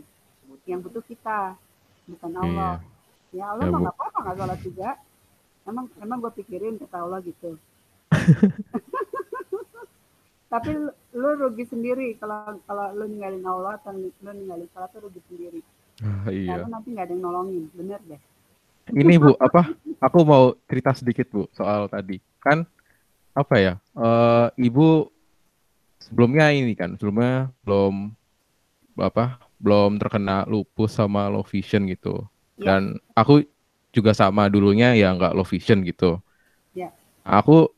[0.63, 1.59] Yang butuh kita,
[2.07, 2.79] bukan Allah.
[3.35, 4.91] Ya Allah Ya, mah nggak apa-apa nggak sholat juga.
[5.67, 7.59] Emang emang gue pikirin kata Allah gitu.
[10.55, 10.71] Tapi
[11.19, 15.61] lu, rugi sendiri kalau kalau lu ninggalin Allah atau lu ninggalin sholat tuh rugi sendiri.
[15.99, 16.63] Ah, iya.
[16.63, 18.23] Karena nanti nggak ada yang nolongin, bener deh.
[18.93, 19.73] Ini Bu, apa?
[19.99, 22.21] Aku mau cerita sedikit Bu soal tadi.
[22.39, 22.69] Kan
[23.35, 23.75] apa ya?
[23.99, 25.14] eh, Ibu
[26.05, 28.13] sebelumnya ini kan, sebelumnya belum
[29.01, 29.41] apa?
[29.59, 32.27] Belum terkena lupus sama low vision gitu.
[32.61, 32.77] Ya.
[32.77, 33.43] Dan aku
[33.95, 36.21] juga sama dulunya ya nggak low vision gitu.
[36.77, 36.93] Ya.
[37.25, 37.73] Aku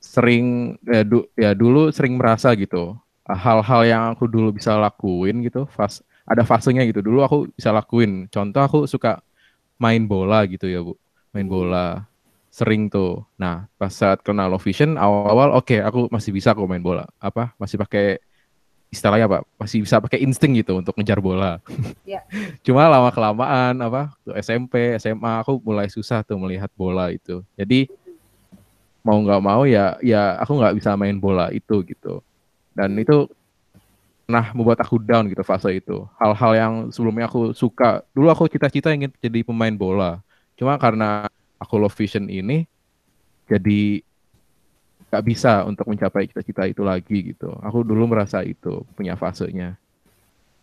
[0.00, 2.94] sering ya, du- ya dulu sering merasa gitu
[3.26, 8.30] hal-hal yang aku dulu bisa lakuin gitu fas ada fasenya gitu dulu aku bisa lakuin
[8.30, 9.18] contoh aku suka
[9.82, 10.94] main bola gitu ya bu
[11.34, 12.06] main bola
[12.56, 13.20] sering tuh.
[13.36, 17.04] Nah pas saat kena low vision awal-awal oke aku masih bisa kok main bola.
[17.20, 18.16] Apa masih pakai
[18.88, 19.44] istilahnya apa?
[19.60, 21.60] Masih bisa pakai insting gitu untuk ngejar bola.
[22.08, 22.24] Ya.
[22.64, 27.44] cuma lama kelamaan apa tuh SMP SMA aku mulai susah tuh melihat bola itu.
[27.60, 27.92] Jadi
[29.04, 32.24] mau nggak mau ya ya aku nggak bisa main bola itu gitu.
[32.72, 33.28] Dan itu
[34.26, 36.08] nah membuat aku down gitu fase itu.
[36.16, 38.00] Hal-hal yang sebelumnya aku suka.
[38.16, 40.24] Dulu aku cita-cita ingin jadi pemain bola.
[40.56, 42.64] Cuma karena aku low vision ini
[43.46, 44.02] jadi
[45.06, 49.78] nggak bisa untuk mencapai cita-cita itu lagi gitu aku dulu merasa itu punya fasenya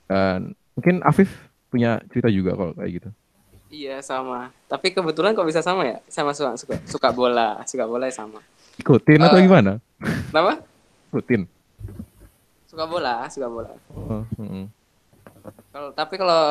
[0.06, 1.32] dan mungkin Afif
[1.68, 3.12] punya cerita juga kalau kayak gitu
[3.74, 4.54] Iya sama.
[4.70, 5.98] Tapi kebetulan kok bisa sama ya?
[6.06, 8.38] Sama suka suka, suka bola, suka bola ya sama.
[8.78, 9.50] ikutin atau Eh.
[9.50, 9.82] gimana
[10.30, 10.62] Kenapa?
[11.10, 11.50] rutin
[12.70, 13.74] Suka bola, suka bola.
[13.98, 14.66] oh, mm.
[15.74, 16.42] Kalau tapi kalau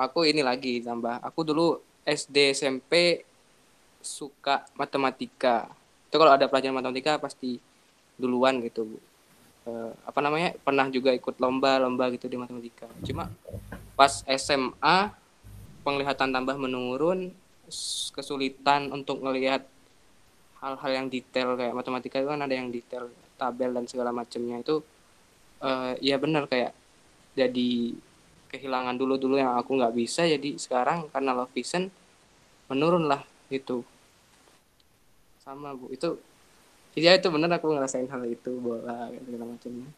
[0.00, 1.20] aku ini lagi tambah.
[1.20, 1.76] Aku dulu
[2.08, 3.20] SD SMP
[4.02, 5.70] suka matematika.
[6.10, 7.56] Itu kalau ada pelajaran matematika pasti
[8.18, 8.98] duluan gitu, Bu.
[9.62, 10.52] Eh, apa namanya?
[10.60, 12.90] Pernah juga ikut lomba-lomba gitu di matematika.
[13.06, 13.30] Cuma
[13.94, 15.14] pas SMA
[15.86, 17.30] penglihatan tambah menurun
[18.14, 19.64] kesulitan untuk ngelihat
[20.62, 24.78] hal-hal yang detail kayak matematika itu kan ada yang detail tabel dan segala macamnya itu
[25.62, 26.70] eh ya benar kayak
[27.34, 27.96] jadi
[28.52, 31.90] kehilangan dulu dulu yang aku nggak bisa jadi sekarang karena love vision
[32.70, 33.82] menurun lah itu
[35.42, 36.14] sama bu itu
[36.94, 39.90] iya itu benar aku ngerasain hal itu bola segala macamnya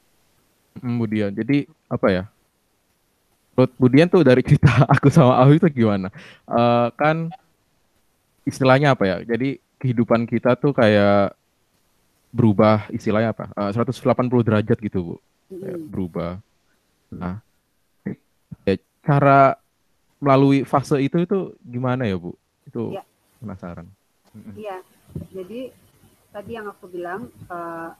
[0.74, 1.30] Hmm, Budian.
[1.30, 2.24] Jadi apa ya?
[3.54, 6.10] Menurut Budian tuh dari cerita aku sama Awi itu gimana?
[6.50, 7.30] Eh, kan
[8.42, 9.16] istilahnya apa ya?
[9.22, 11.38] Jadi kehidupan kita tuh kayak
[12.34, 13.54] berubah istilahnya apa?
[13.54, 15.14] Eh, 180 derajat gitu, Bu.
[15.62, 16.32] Kayak berubah.
[17.14, 17.38] Nah,
[18.66, 18.74] ya,
[19.06, 19.54] cara
[20.18, 22.34] melalui fase itu itu gimana ya, Bu?
[22.66, 23.06] Itu Ya.
[23.38, 23.86] penasaran.
[24.58, 24.82] Iya,
[25.34, 25.70] jadi
[26.34, 27.90] tadi yang aku bilang, eh,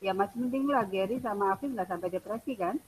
[0.00, 2.78] ya masih mending lah Gary sama Afif nggak sampai depresi kan?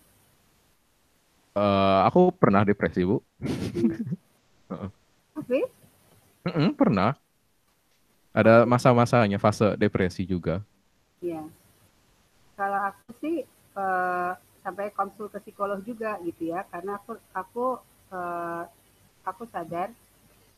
[1.52, 3.20] Eh, aku pernah depresi, Bu.
[5.38, 5.68] Afif?
[6.48, 7.14] Mm-mm, pernah.
[8.32, 10.64] Ada masa-masanya fase depresi juga.
[11.20, 11.44] Iya.
[12.56, 13.44] Kalau aku sih
[13.76, 14.32] eh,
[14.64, 17.66] sampai konsul ke psikolog juga gitu ya, karena aku aku
[18.08, 18.62] eh,
[19.28, 19.92] aku sadar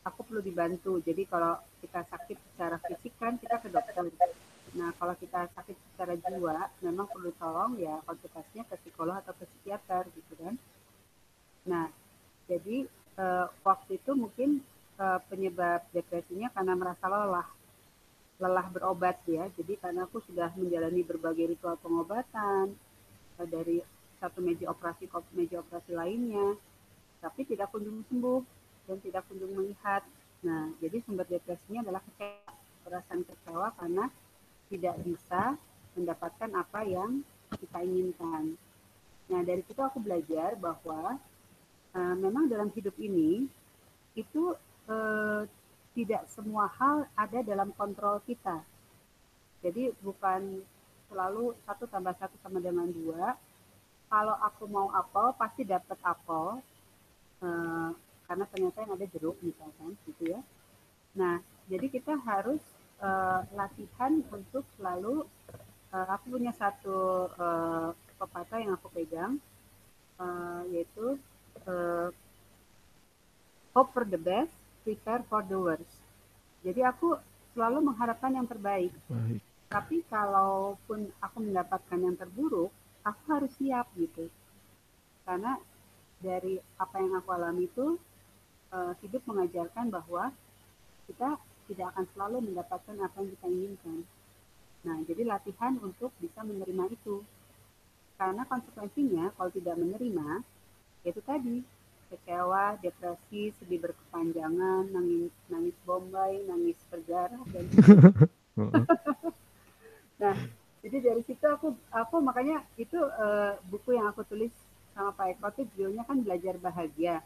[0.05, 1.01] aku perlu dibantu.
[1.01, 4.05] Jadi kalau kita sakit secara fisik kan kita ke dokter.
[4.77, 9.49] Nah kalau kita sakit secara jiwa, memang perlu tolong ya konsultasinya ke psikolog atau ke
[9.49, 10.55] psikiater gitu kan.
[11.65, 11.89] Nah
[12.45, 12.85] jadi
[13.17, 14.61] eh, waktu itu mungkin
[15.01, 17.49] eh, penyebab depresinya karena merasa lelah
[18.37, 19.49] lelah berobat ya.
[19.57, 22.77] Jadi karena aku sudah menjalani berbagai ritual pengobatan
[23.41, 23.81] eh, dari
[24.21, 26.55] satu meja operasi ke meja operasi lainnya,
[27.19, 30.01] tapi tidak kunjung sembuh dan tidak kunjung melihat.
[30.45, 32.53] Nah, jadi sumber depresinya adalah kecewa,
[32.85, 34.05] perasaan kecewa karena
[34.69, 35.57] tidak bisa
[35.97, 38.57] mendapatkan apa yang kita inginkan.
[39.31, 41.17] Nah, dari situ aku belajar bahwa
[41.97, 43.49] eh, memang dalam hidup ini
[44.13, 44.53] itu
[44.85, 45.41] eh,
[45.95, 48.61] tidak semua hal ada dalam kontrol kita.
[49.63, 50.61] Jadi bukan
[51.09, 53.33] selalu satu tambah satu sama dengan dua.
[54.05, 56.61] Kalau aku mau apel pasti dapat apel.
[57.41, 57.89] Eh,
[58.25, 60.41] karena ternyata yang ada jeruk misalkan gitu ya.
[61.15, 61.39] Nah,
[61.71, 62.61] jadi kita harus
[62.99, 65.25] eh, latihan untuk selalu
[65.93, 69.37] eh, aku punya satu eh, pepatah yang aku pegang
[70.19, 71.17] eh, yaitu
[71.65, 72.09] eh,
[73.75, 74.55] hope for the best,
[74.87, 75.95] prepare for the worst.
[76.63, 77.19] Jadi aku
[77.53, 78.91] selalu mengharapkan yang terbaik.
[79.07, 79.43] Baik.
[79.67, 82.71] Tapi kalaupun aku mendapatkan yang terburuk,
[83.03, 84.31] aku harus siap gitu.
[85.27, 85.59] Karena
[86.23, 87.99] dari apa yang aku alami itu
[88.75, 90.35] eh, hidup mengajarkan bahwa
[91.07, 91.39] kita
[91.71, 93.97] tidak akan selalu mendapatkan apa yang kita inginkan.
[94.85, 97.25] Nah, jadi latihan untuk bisa menerima itu.
[98.15, 100.45] Karena konsekuensinya kalau tidak menerima,
[101.03, 101.65] yaitu tadi
[102.07, 107.65] kecewa, depresi, sedih berkepanjangan, nangis, nangis bombay, nangis berdarah dan.
[110.15, 110.31] Nah,
[110.79, 114.53] jadi dari situ aku aku makanya itu eh, buku yang aku tulis
[114.95, 117.19] sama Pak Eko itu judulnya kan belajar bahagia.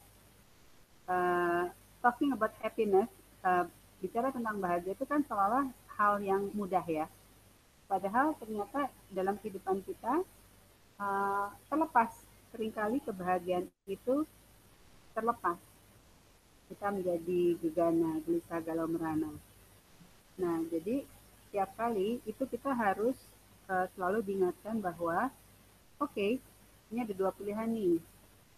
[1.09, 1.63] Eh,
[2.05, 3.09] talking about happiness,
[3.41, 3.65] eh,
[3.97, 5.65] bicara tentang bahagia itu kan seolah
[5.97, 7.09] hal yang mudah ya.
[7.89, 10.21] Padahal ternyata dalam kehidupan kita
[11.01, 12.13] eh, terlepas
[12.53, 14.21] sering kali kebahagiaan itu
[15.17, 15.57] terlepas.
[16.69, 19.33] Kita menjadi gegana, gelisah, galau, merana.
[20.37, 21.01] Nah, jadi
[21.49, 23.17] setiap kali itu kita harus
[23.65, 25.33] uh, selalu diingatkan bahwa
[25.97, 26.37] oke
[26.93, 27.97] ini ada dua pilihan nih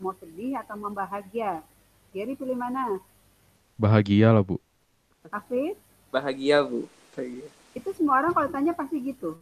[0.04, 1.64] mau sedih atau mau bahagia
[2.12, 3.00] Gary pilih mana
[3.80, 4.60] Bahagia lah, Bu.
[5.32, 5.76] Afif
[6.12, 7.48] bahagia bu bahagia.
[7.72, 9.40] itu semua orang kalau tanya pasti gitu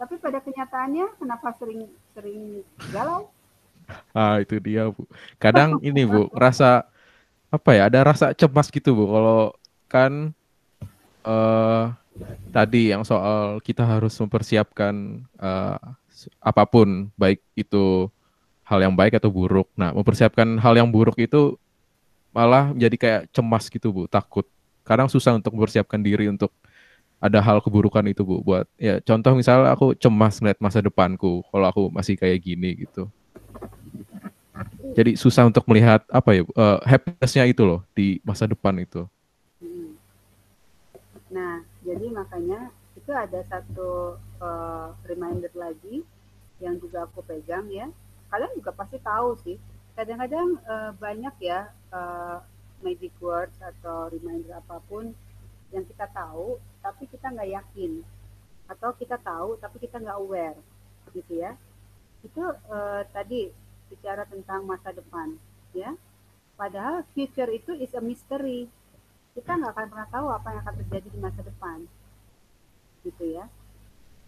[0.00, 1.84] tapi pada kenyataannya kenapa sering
[2.16, 3.28] sering galau
[4.14, 5.02] Ah, itu dia, Bu.
[5.42, 6.86] Kadang ini, Bu, rasa
[7.50, 7.90] apa ya?
[7.90, 9.04] Ada rasa cemas gitu, Bu.
[9.10, 9.40] Kalau
[9.90, 10.30] kan
[11.26, 11.84] eh
[12.54, 14.94] tadi yang soal kita harus mempersiapkan
[15.42, 15.78] eh,
[16.38, 18.06] apa pun, baik itu
[18.70, 19.66] hal yang baik atau buruk.
[19.74, 21.58] Nah, mempersiapkan hal yang buruk itu
[22.30, 24.46] malah menjadi kayak cemas gitu, Bu, takut.
[24.86, 26.54] Kadang susah untuk mempersiapkan diri untuk
[27.18, 28.46] ada hal keburukan itu, Bu.
[28.46, 33.10] Buat ya contoh misalnya aku cemas melihat masa depanku kalau aku masih kayak gini gitu.
[34.94, 39.06] Jadi susah untuk melihat apa ya eh, happiness-nya itu loh di masa depan itu.
[39.58, 39.98] Hmm.
[41.30, 46.06] Nah, jadi makanya itu ada satu eh, reminder lagi
[46.62, 47.88] yang juga aku pegang ya.
[48.30, 49.58] Kalian juga pasti tahu sih.
[49.98, 52.36] Kadang-kadang eh, banyak ya eh,
[52.80, 55.12] magic words atau reminder apa pun
[55.70, 58.02] yang kita tahu, tapi kita nggak yakin.
[58.70, 60.58] Atau kita tahu, tapi kita nggak aware,
[61.14, 61.58] gitu ya.
[62.22, 63.50] Itu eh, tadi
[63.90, 65.34] bicara tentang masa depan,
[65.74, 65.94] ya.
[66.54, 68.70] Padahal future itu is a mystery.
[69.34, 71.78] Kita nggak akan pernah tahu apa yang akan terjadi di masa depan.
[73.02, 73.48] Gitu ya.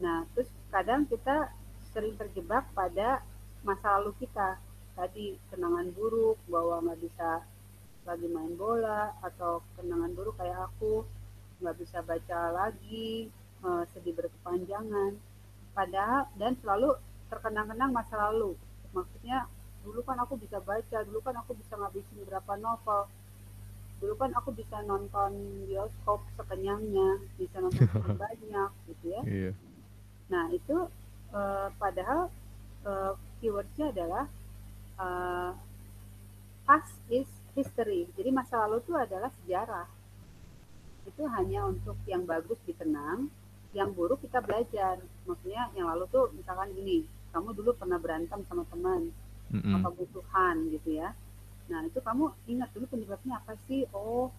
[0.01, 1.53] Nah, terus kadang kita
[1.93, 3.21] sering terjebak pada
[3.63, 4.59] masa lalu kita.
[4.93, 7.43] Tadi kenangan buruk bahwa nggak bisa
[8.03, 11.07] lagi main bola atau kenangan buruk kayak aku
[11.63, 13.31] nggak bisa baca lagi
[13.63, 15.15] eh, sedih berkepanjangan
[15.73, 16.99] padahal dan selalu
[17.31, 18.59] terkenang-kenang masa lalu
[18.91, 19.47] maksudnya
[19.87, 23.07] dulu kan aku bisa baca dulu kan aku bisa ngabisin berapa novel
[24.03, 25.33] dulu kan aku bisa nonton
[25.71, 27.87] bioskop sekenyangnya bisa nonton
[28.27, 29.53] banyak gitu ya Iya.
[30.33, 30.77] Nah, itu
[31.33, 32.33] eh, padahal
[32.87, 34.25] eh, keywordsnya adalah
[35.01, 35.51] eh,
[36.67, 38.09] past is history.
[38.17, 39.87] Jadi masa lalu itu adalah sejarah.
[41.05, 43.29] Itu hanya untuk yang bagus dikenang,
[43.75, 45.03] yang buruk kita belajar.
[45.27, 49.11] Maksudnya yang lalu tuh misalkan gini, kamu dulu pernah berantem sama teman,
[49.51, 49.83] Mm-mm.
[49.83, 51.13] apa musuhan gitu ya.
[51.73, 53.89] Nah, itu kamu ingat dulu penyebabnya apa sih?
[53.93, 54.31] Oh,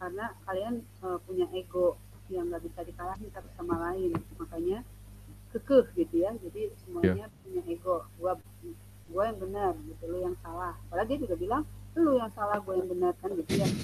[0.00, 1.96] karena kalian eh, punya ego
[2.30, 4.14] yang nggak bisa dikalahin satu sama lain.
[4.38, 4.82] Makanya
[5.52, 6.30] kekeh gitu ya.
[6.38, 8.06] Jadi semuanya punya ego.
[8.18, 8.32] Gua
[9.10, 10.78] gua yang benar gitu, lu yang salah.
[10.86, 11.62] Padahal dia juga bilang,
[11.98, 13.68] lu yang salah, gua yang benar kan gitu ya.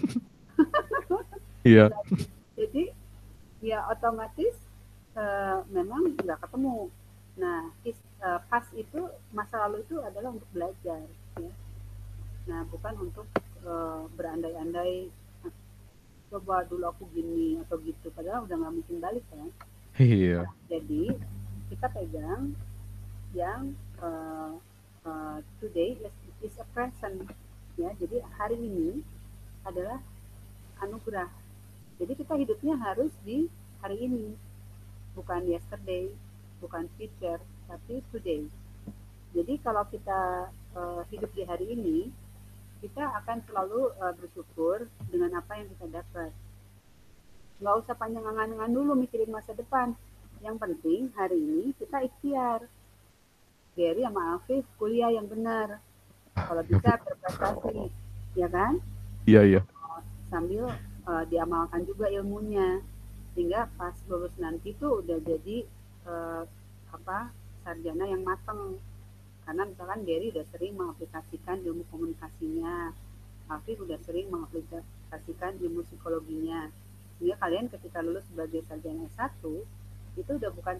[1.66, 1.90] Iya.
[2.54, 2.94] Jadi
[3.58, 4.54] ya otomatis
[5.18, 6.86] eh, memang nggak ketemu.
[7.42, 11.02] Nah, his, eh, pas itu masa lalu itu adalah untuk belajar,
[11.42, 11.50] ya.
[12.46, 13.26] Nah, bukan untuk
[13.66, 15.10] eh, berandai-andai
[15.42, 15.50] "Ah,
[16.30, 18.14] coba dulu aku gini atau gitu.
[18.14, 19.50] Padahal udah nggak mungkin balik kan.
[19.98, 20.46] Iya.
[20.70, 21.18] Jadi
[21.66, 22.54] kita pegang
[23.34, 24.52] yang eh,
[25.06, 25.98] eh, today
[26.42, 27.26] is, a present,
[27.74, 27.90] ya.
[27.98, 29.02] Jadi hari ini
[29.66, 29.98] adalah
[30.78, 31.30] anugerah.
[31.98, 33.50] Jadi kita hidupnya harus di
[33.82, 34.36] hari ini,
[35.18, 36.12] bukan yesterday,
[36.62, 38.46] bukan future, tapi today.
[39.34, 41.98] Jadi kalau kita eh, hidup di hari ini,
[42.78, 46.30] kita akan selalu eh, bersyukur dengan apa yang kita dapat.
[47.58, 49.96] Nggak usah panjang angan-angan dulu mikirin masa depan.
[50.44, 52.60] Yang penting hari ini kita ikhtiar.
[53.76, 55.84] Gary sama Afif kuliah yang benar.
[56.32, 57.92] Kalau bisa berprestasi,
[58.32, 58.80] ya kan?
[59.28, 59.62] Iya, iya.
[60.26, 60.66] sambil
[61.06, 62.82] uh, diamalkan juga ilmunya
[63.36, 65.62] sehingga pas lulus nanti tuh udah jadi
[66.08, 66.42] uh,
[66.90, 67.30] apa
[67.62, 68.80] sarjana yang matang
[69.46, 72.90] karena misalkan Gary udah sering mengaplikasikan ilmu komunikasinya
[73.46, 76.72] Afif udah sering mengaplikasikan ilmu psikologinya
[77.16, 79.42] sehingga kalian ketika lulus sebagai sarjana S1
[80.16, 80.76] itu udah bukan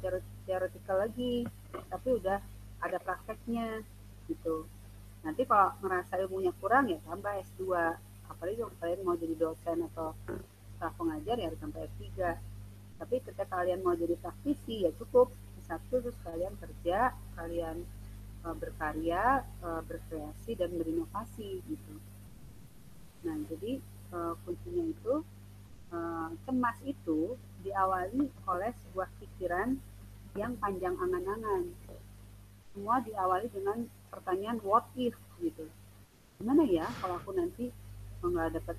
[0.49, 1.45] teoretikal lagi
[1.93, 2.41] tapi udah
[2.81, 3.85] ada prakteknya
[4.27, 4.65] gitu.
[5.21, 7.63] Nanti kalau ngerasa ilmunya kurang ya tambah S2
[8.27, 10.17] apalagi kalau kalian mau jadi dosen atau
[10.77, 12.05] staf pengajar ya harus sampai S3
[12.97, 15.33] tapi ketika kalian mau jadi praktisi ya cukup.
[15.67, 17.83] Satu terus kalian kerja kalian
[18.47, 21.95] eh, berkarya eh, berkreasi dan berinovasi gitu.
[23.27, 25.15] Nah jadi eh, kuncinya itu
[26.45, 29.75] cemas itu diawali oleh sebuah pikiran
[30.39, 31.67] yang panjang angan-angan.
[32.71, 35.17] Semua diawali dengan pertanyaan what if?
[35.41, 35.69] gitu.
[36.41, 37.73] Gimana ya kalau aku nanti
[38.25, 38.77] nggak dapat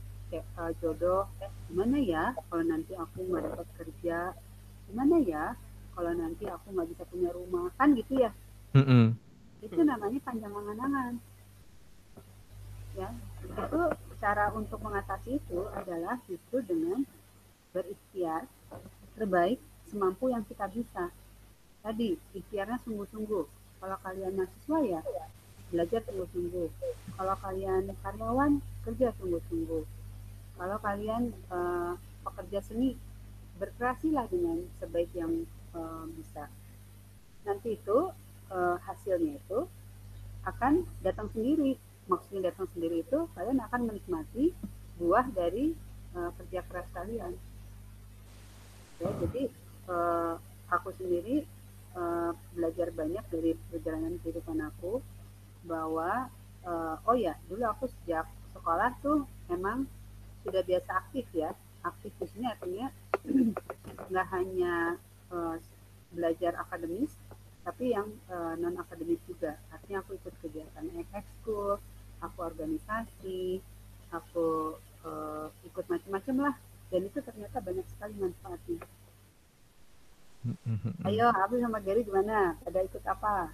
[0.58, 1.30] uh, jodoh?
[1.42, 4.18] Eh, gimana ya kalau nanti aku nggak dapat kerja?
[4.90, 5.44] Gimana ya
[5.94, 7.70] kalau nanti aku nggak bisa punya rumah?
[7.78, 8.32] Kan gitu ya?
[8.76, 9.16] Mm-mm.
[9.58, 11.18] itu namanya panjang angan-angan.
[12.94, 13.10] Ya
[13.42, 13.82] itu
[14.22, 17.02] cara untuk mengatasi itu adalah justru dengan
[17.78, 18.50] berikhtiar
[19.14, 21.14] terbaik semampu yang kita bisa.
[21.86, 23.46] Tadi ikhtiarnya sungguh-sungguh.
[23.78, 25.02] Kalau kalian mahasiswa ya
[25.70, 26.68] belajar sungguh-sungguh.
[27.18, 29.84] Kalau kalian karyawan kerja sungguh-sungguh.
[30.58, 31.94] Kalau kalian eh,
[32.26, 32.98] pekerja seni
[33.62, 35.46] berkreasilah dengan sebaik yang
[35.78, 36.50] eh, bisa.
[37.46, 37.98] Nanti itu
[38.50, 39.60] eh, hasilnya itu
[40.50, 41.78] akan datang sendiri.
[42.08, 44.56] Maksudnya datang sendiri itu kalian akan menikmati
[44.98, 45.78] buah dari
[46.18, 47.38] eh, kerja keras kalian
[48.98, 49.44] ya jadi
[49.88, 50.34] eh,
[50.72, 51.46] aku sendiri
[51.96, 55.00] eh, belajar banyak dari perjalanan kehidupan aku
[55.66, 56.30] bahwa
[56.66, 59.88] eh, oh ya dulu aku sejak sekolah tuh memang
[60.44, 61.54] sudah biasa aktif ya.
[61.86, 62.88] Aktif di sini artinya
[64.12, 64.98] nggak hanya
[65.32, 65.56] eh,
[66.12, 67.12] belajar akademis
[67.68, 68.08] tapi yang
[68.64, 69.60] non akademis juga.
[69.76, 71.76] Artinya aku ikut kegiatan ekskul
[72.24, 73.60] aku organisasi
[74.16, 76.56] aku eh, ikut macam-macam lah.
[76.88, 78.80] Dan itu ternyata banyak sekali manfaatnya
[81.04, 82.56] Ayo Abi sama Gary gimana?
[82.64, 83.52] Pada ikut apa?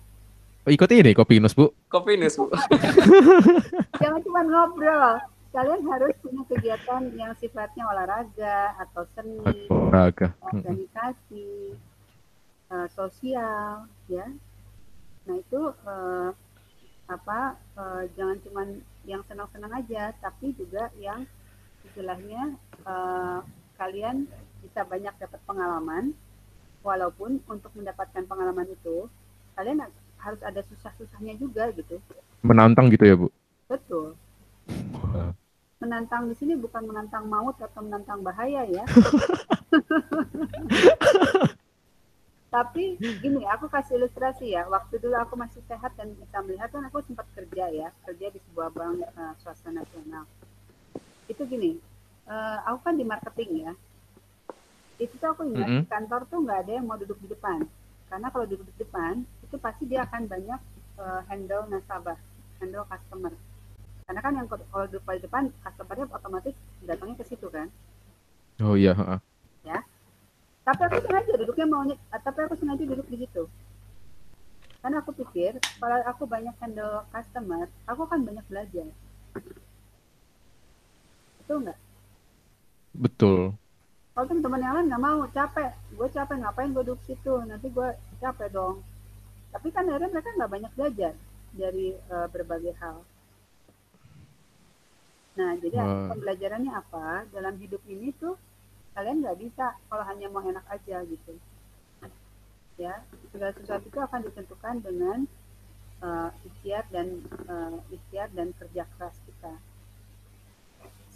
[0.63, 1.75] Oh, ikut ini Kopinus, Bu.
[1.91, 2.47] Kopi News, Bu.
[4.01, 5.19] jangan cuma ngobrol.
[5.51, 10.31] Kalian harus punya kegiatan yang sifatnya olahraga atau seni Olahraga.
[10.39, 11.75] Organisasi
[12.71, 14.25] eh, sosial ya.
[15.27, 16.29] Nah itu eh,
[17.11, 18.61] apa eh, jangan cuma
[19.03, 21.27] yang senang-senang aja, tapi juga yang
[21.85, 22.55] istilahnya
[22.87, 23.39] eh,
[23.75, 24.31] kalian
[24.63, 26.15] bisa banyak dapat pengalaman,
[26.83, 29.07] walaupun untuk mendapatkan pengalaman itu
[29.55, 29.81] kalian
[30.19, 31.99] harus ada susah-susahnya juga gitu.
[32.43, 33.27] Menantang gitu ya, Bu?
[33.71, 34.15] Betul.
[35.79, 38.83] Menantang di sini bukan menantang maut atau menantang bahaya ya.
[42.53, 44.69] Tapi gini, aku kasih ilustrasi ya.
[44.69, 48.37] Waktu dulu aku masih sehat dan bisa melihat kan aku sempat kerja ya, kerja di
[48.45, 50.29] sebuah bank uh, swasta nasional.
[51.25, 51.81] Itu gini,
[52.29, 53.73] uh, aku kan di marketing ya.
[55.03, 55.79] Itu tuh aku ingat Mhm.
[55.83, 57.59] di kantor tuh nggak ada yang mau duduk di depan.
[58.09, 60.59] Karena kalau duduk di depan itu pasti dia akan banyak
[61.01, 62.17] uh, handle nasabah,
[62.63, 63.33] handle customer.
[64.07, 66.55] Karena kan yang kalau duduk di depan, customernya otomatis
[66.87, 67.67] datangnya ke situ kan.
[68.61, 68.93] Oh iya,
[69.63, 69.79] ya
[70.63, 73.43] tapi aku sengaja duduknya maunya ah, tapi aku sengaja duduk di situ
[74.83, 78.87] karena aku pikir kalau aku banyak handle customer aku akan banyak belajar
[81.39, 81.79] betul nggak
[82.93, 83.57] Betul.
[84.13, 85.73] Kalau teman-teman yang lain nggak mau capek.
[85.97, 87.33] Gue capek ngapain gue duduk situ?
[87.49, 87.89] Nanti gue
[88.21, 88.85] capek dong.
[89.49, 91.13] Tapi kan akhirnya mereka nggak banyak belajar
[91.49, 93.01] dari eh, berbagai hal.
[95.33, 96.13] Nah jadi Wah.
[96.13, 97.25] pembelajarannya apa?
[97.33, 98.37] Dalam hidup ini tuh
[98.93, 101.33] kalian nggak bisa kalau hanya mau enak aja gitu.
[102.77, 103.01] Ya
[103.33, 105.19] segala sesuatu itu akan ditentukan dengan
[106.05, 107.17] eh, ikhtiar dan
[107.49, 109.57] eh, ikhtiar dan kerja keras kita.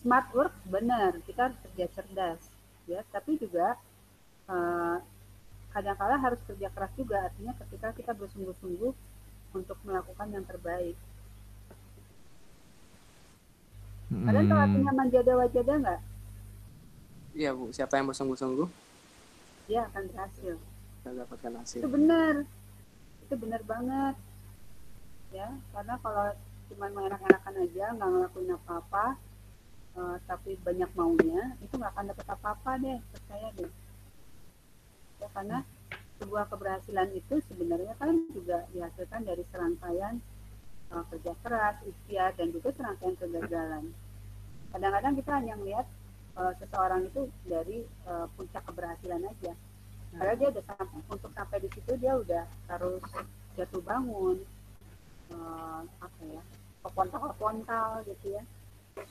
[0.02, 1.22] Smart work benar.
[1.30, 2.57] Kita harus kerja cerdas
[2.92, 3.02] ya.
[3.14, 3.68] Tapi juga
[4.52, 4.98] eh,
[5.74, 7.18] kadang-kala harus kerja keras juga.
[7.28, 8.94] Artinya ketika kita bersungguh-sungguh
[9.58, 10.98] untuk melakukan yang terbaik.
[14.26, 16.00] Kalian tahu Hmm, artinya manjada wajada nggak?
[17.38, 18.68] Iya bu, siapa yang bersungguh-sungguh?
[19.68, 20.56] Dia akan berhasil.
[20.98, 21.82] Bisa dapatkan hasil.
[21.82, 22.36] itu benar.
[23.24, 24.16] Itu benar banget.
[25.32, 26.26] Ya karena kalau
[26.68, 29.06] cuma mengenak-enakan aja nggak ngelakuin apa-apa
[29.98, 33.72] eh, tapi banyak maunya itu nggak akan dapat apa-apa deh percaya deh.
[35.18, 35.58] Ya karena
[36.18, 40.22] sebuah keberhasilan itu sebenarnya kan juga dihasilkan dari serangkaian
[40.94, 43.86] eh, kerja keras ikhtiar dan juga serangkaian kegagalan.
[44.72, 45.88] Kadang-kadang kita hanya melihat
[46.38, 49.54] eh, seseorang itu dari eh, puncak keberhasilan aja.
[50.08, 53.04] Karena dia udah sampai untuk sampai di situ dia udah harus
[53.58, 54.38] jatuh bangun
[55.34, 56.42] eh, apa ya
[56.86, 58.44] kepontal-kepontal gitu ya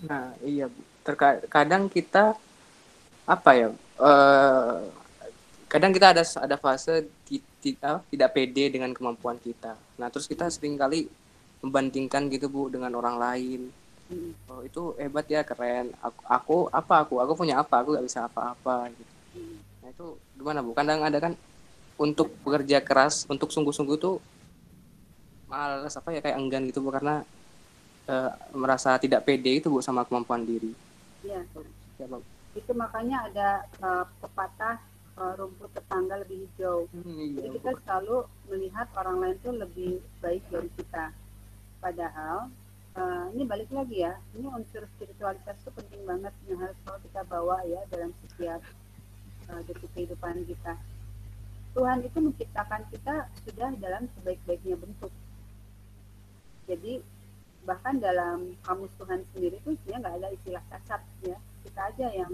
[0.04, 2.34] Nah iya bu, terkadang kita
[3.26, 3.68] apa ya?
[3.96, 4.76] eh
[5.66, 7.08] kadang kita ada ada fase
[7.82, 9.74] apa, tidak pede dengan kemampuan kita.
[9.98, 11.10] Nah terus kita sering kali
[11.64, 13.60] membandingkan gitu bu dengan orang lain.
[14.06, 14.32] Mm.
[14.46, 15.90] Oh itu hebat ya keren.
[15.98, 17.14] Aku, aku apa aku?
[17.18, 17.82] Aku punya apa?
[17.82, 18.86] Aku nggak bisa apa-apa.
[18.94, 19.12] Gitu.
[19.34, 19.56] Mm.
[19.82, 20.06] Nah itu
[20.38, 20.70] gimana bu?
[20.76, 21.34] Kadang ada kan
[21.98, 24.22] untuk bekerja keras, untuk sungguh-sungguh tuh
[25.46, 27.22] malas apa ya kayak enggan gitu bu karena
[28.06, 30.72] eh, merasa tidak pede itu bu sama kemampuan diri.
[31.22, 31.42] Iya.
[31.96, 32.20] Ya, Bu.
[32.52, 34.76] itu makanya ada eh, pepatah
[35.16, 37.54] eh, rumput tetangga lebih hijau Hmm, iya, jadi Bu.
[37.60, 38.16] kita selalu
[38.48, 39.90] melihat orang lain tuh lebih
[40.20, 41.12] baik dari kita
[41.80, 42.48] padahal
[42.96, 47.20] eh, ini balik lagi ya ini unsur spiritualitas itu penting banget yang harus selalu kita
[47.28, 48.60] bawa ya dalam setiap
[49.68, 50.74] detik kehidupan kita
[51.72, 55.12] Tuhan itu menciptakan kita sudah dalam sebaik-baiknya bentuk
[56.66, 56.98] jadi
[57.66, 61.38] bahkan dalam kamus Tuhan sendiri itu sebenarnya nggak ada istilah cacat ya.
[61.66, 62.32] Kita aja yang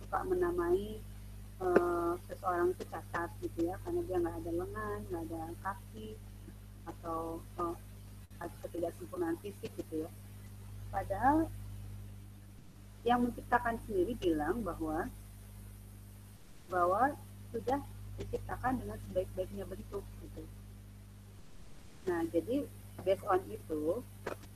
[0.00, 0.96] suka menamai
[1.60, 6.16] eh, seseorang itu cacat gitu ya karena dia nggak ada lengan nggak ada kaki
[6.88, 7.38] atau
[8.40, 10.10] ada ketidaksempurnaan fisik gitu ya.
[10.90, 11.46] Padahal
[13.06, 15.06] yang menciptakan sendiri bilang bahwa
[16.72, 17.12] bahwa
[17.52, 17.78] sudah
[18.16, 20.42] diciptakan dengan sebaik-baiknya bentuk gitu.
[22.08, 22.66] Nah jadi
[23.00, 24.04] based on itu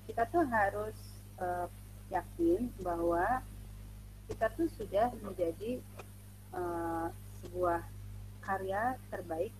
[0.07, 0.97] kita tuh harus
[1.41, 1.67] eh,
[2.13, 3.43] yakin bahwa
[4.31, 5.83] kita tuh sudah menjadi
[6.55, 7.07] eh,
[7.43, 7.81] sebuah
[8.47, 9.53] karya terbaik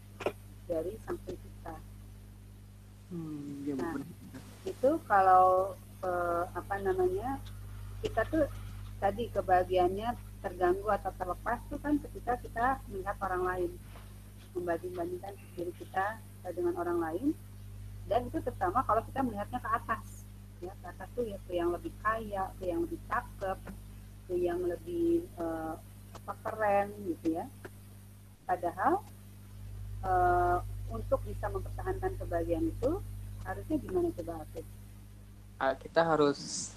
[0.67, 1.77] dari sang pencipta.
[3.11, 3.75] Hmm, Bu.
[3.75, 3.95] Nah.
[3.99, 4.07] benar.
[4.67, 7.43] Itu kalau eh, apa namanya
[8.03, 8.47] kita tuh
[9.03, 13.71] tadi kebahagiaannya terganggu atau terlepas tuh kan ketika kita melihat orang lain
[14.55, 16.23] membanding-bandingkan diri kita
[16.55, 17.27] dengan orang lain
[18.07, 20.27] dan itu terutama kalau kita melihatnya ke atas
[20.63, 23.59] ya ke atas tuh ya ke yang lebih kaya ke yang lebih cakep
[24.27, 25.75] ke yang lebih eh,
[26.17, 27.45] apa keren gitu ya
[28.47, 29.03] padahal
[30.07, 32.91] eh, untuk bisa mempertahankan kebahagiaan itu
[33.43, 34.67] harusnya gimana coba Afif?
[35.59, 36.71] Ah, kita harus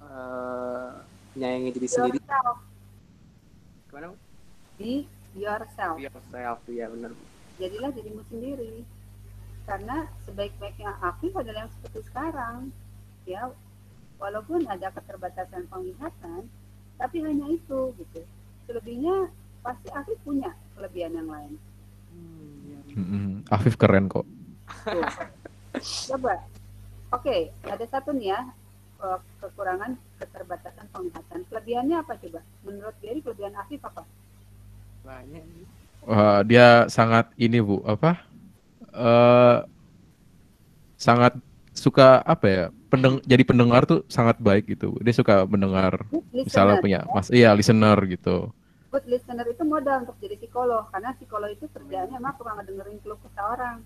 [0.00, 0.90] eh,
[1.36, 2.18] menyayangi diri sendiri.
[2.20, 2.58] yourself
[3.90, 4.06] Gimana?
[4.12, 4.16] Bu?
[4.80, 4.92] be
[5.36, 7.12] yourself Yourself, ya benar.
[7.60, 8.80] Jadilah dirimu sendiri
[9.68, 12.72] karena sebaik-baiknya Afif adalah yang seperti sekarang
[13.28, 13.50] ya
[14.20, 16.48] walaupun ada keterbatasan penglihatan
[17.00, 18.20] tapi hanya itu gitu
[18.68, 19.32] selebihnya
[19.64, 21.54] pasti Afif punya kelebihan yang lain
[22.90, 23.46] Mm-mm.
[23.54, 24.26] Afif keren kok.
[24.82, 25.06] Tuh.
[26.10, 26.42] coba
[27.14, 28.40] oke ada satu nih ya
[29.02, 34.02] eh, kekurangan keterbatasan penglihatan kelebihannya apa coba menurut Gary kelebihan Afif apa
[35.06, 35.44] banyak
[36.00, 38.24] Wah, dia sangat ini bu apa?
[38.92, 39.58] Eh
[41.00, 41.38] sangat
[41.72, 42.64] suka apa ya?
[42.90, 44.98] Pendeng jadi pendengar tuh sangat baik gitu.
[45.00, 48.50] Dia suka mendengar good misalnya listener punya mas iya listener gitu.
[48.90, 53.18] good listener itu modal untuk jadi psikolog karena psikolog itu kerjaannya mah suka ngedengerin keluh
[53.22, 53.76] kesah orang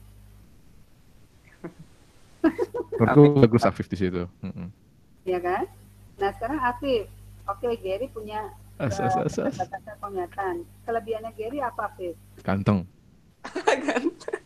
[3.01, 4.25] Menurutku bagus Afif di situ.
[4.41, 4.69] Mm-mm.
[5.29, 5.69] ya kan
[6.17, 7.05] nah sekarang Afif
[7.45, 8.49] oke Gary punya
[8.81, 9.55] As, eh, as, as, as.
[9.61, 10.55] keterbatasan penglihatan
[10.89, 12.89] kelebihannya Gary apa Afif Ganteng.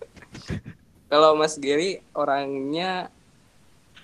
[1.13, 3.11] kalau Mas Gary orangnya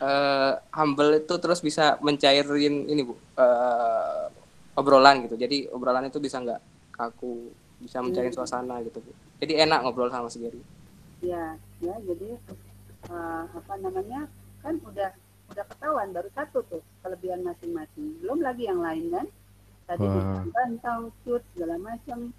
[0.02, 4.24] eh, humble itu terus bisa mencairin ini bu eh,
[4.80, 5.36] obrolan gitu.
[5.38, 6.60] Jadi obrolan itu bisa nggak
[6.94, 7.50] kaku
[7.82, 8.38] bisa mencairin Hmm.
[8.38, 9.12] suasana gitu bu.
[9.42, 10.60] Jadi enak ngobrol sama Mas Gary
[11.22, 12.28] ya ya jadi
[13.10, 14.20] eh, apa namanya
[14.64, 15.10] kan udah
[15.52, 18.16] udah ketahuan baru satu tuh kelebihan masing-masing.
[18.24, 19.26] Belum lagi yang lain kan?
[19.88, 20.12] Tadi Wah.
[20.12, 22.32] bilang ganteng cute segala macam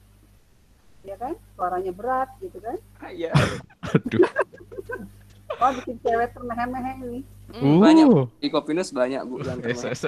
[1.06, 2.78] ya kan suaranya berat gitu kan
[3.08, 3.32] Iya.
[3.86, 4.26] Aduh.
[5.62, 8.26] oh bikin cewek termehe-mehe ini Hmm, banyak Uh.
[8.41, 10.01] di Kopinus banyak bu es.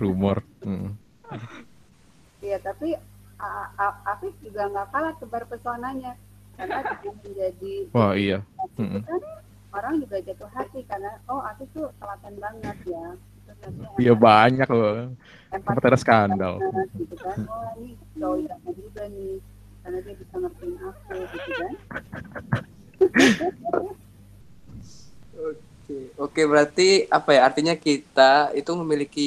[0.00, 0.40] Rumor.
[0.64, 0.96] Mm.
[2.40, 2.96] Iya, tapi
[3.36, 6.16] A- A- Afif juga nggak kalah tebar pesonanya
[6.56, 8.40] karena menjadi Wah iya.
[8.80, 9.20] kan
[9.74, 13.06] orang juga jatuh hati karena oh Afif tuh telaten banget ya.
[13.98, 15.14] Iya banyak loh.
[15.54, 16.54] empati Sempat ada skandal.
[25.34, 27.40] Oke, oke berarti apa ya?
[27.46, 29.26] Artinya kita itu memiliki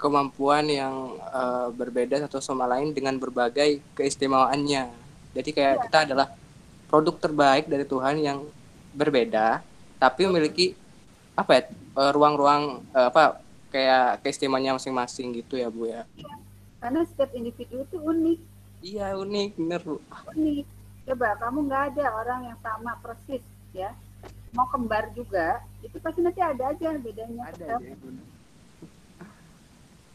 [0.00, 4.88] kemampuan yang eh, berbeda satu sama lain dengan berbagai keistimewaannya.
[5.36, 6.32] Jadi kayak kita adalah
[6.88, 8.42] produk terbaik dari Tuhan yang
[8.96, 9.62] berbeda,
[10.00, 10.72] tapi memiliki
[11.36, 11.62] apa ya?
[11.70, 16.02] eh, ruang-ruang eh, apa kayak keistimewaannya masing-masing gitu ya bu ya.
[16.80, 18.38] Karena setiap individu itu unik,
[18.80, 19.96] Iya unik bener bu.
[20.32, 20.66] unik.
[21.06, 23.42] Coba kamu nggak ada orang yang sama persis
[23.72, 23.94] ya.
[24.50, 27.46] Mau kembar juga, itu pasti nanti ada aja bedanya.
[27.50, 27.94] Ada Tetap ya.
[27.96, 28.26] bener.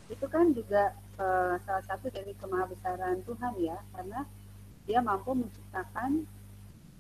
[0.05, 4.21] itu kan juga eh, salah satu dari kemahabesaran Tuhan ya karena
[4.85, 6.29] dia mampu menciptakan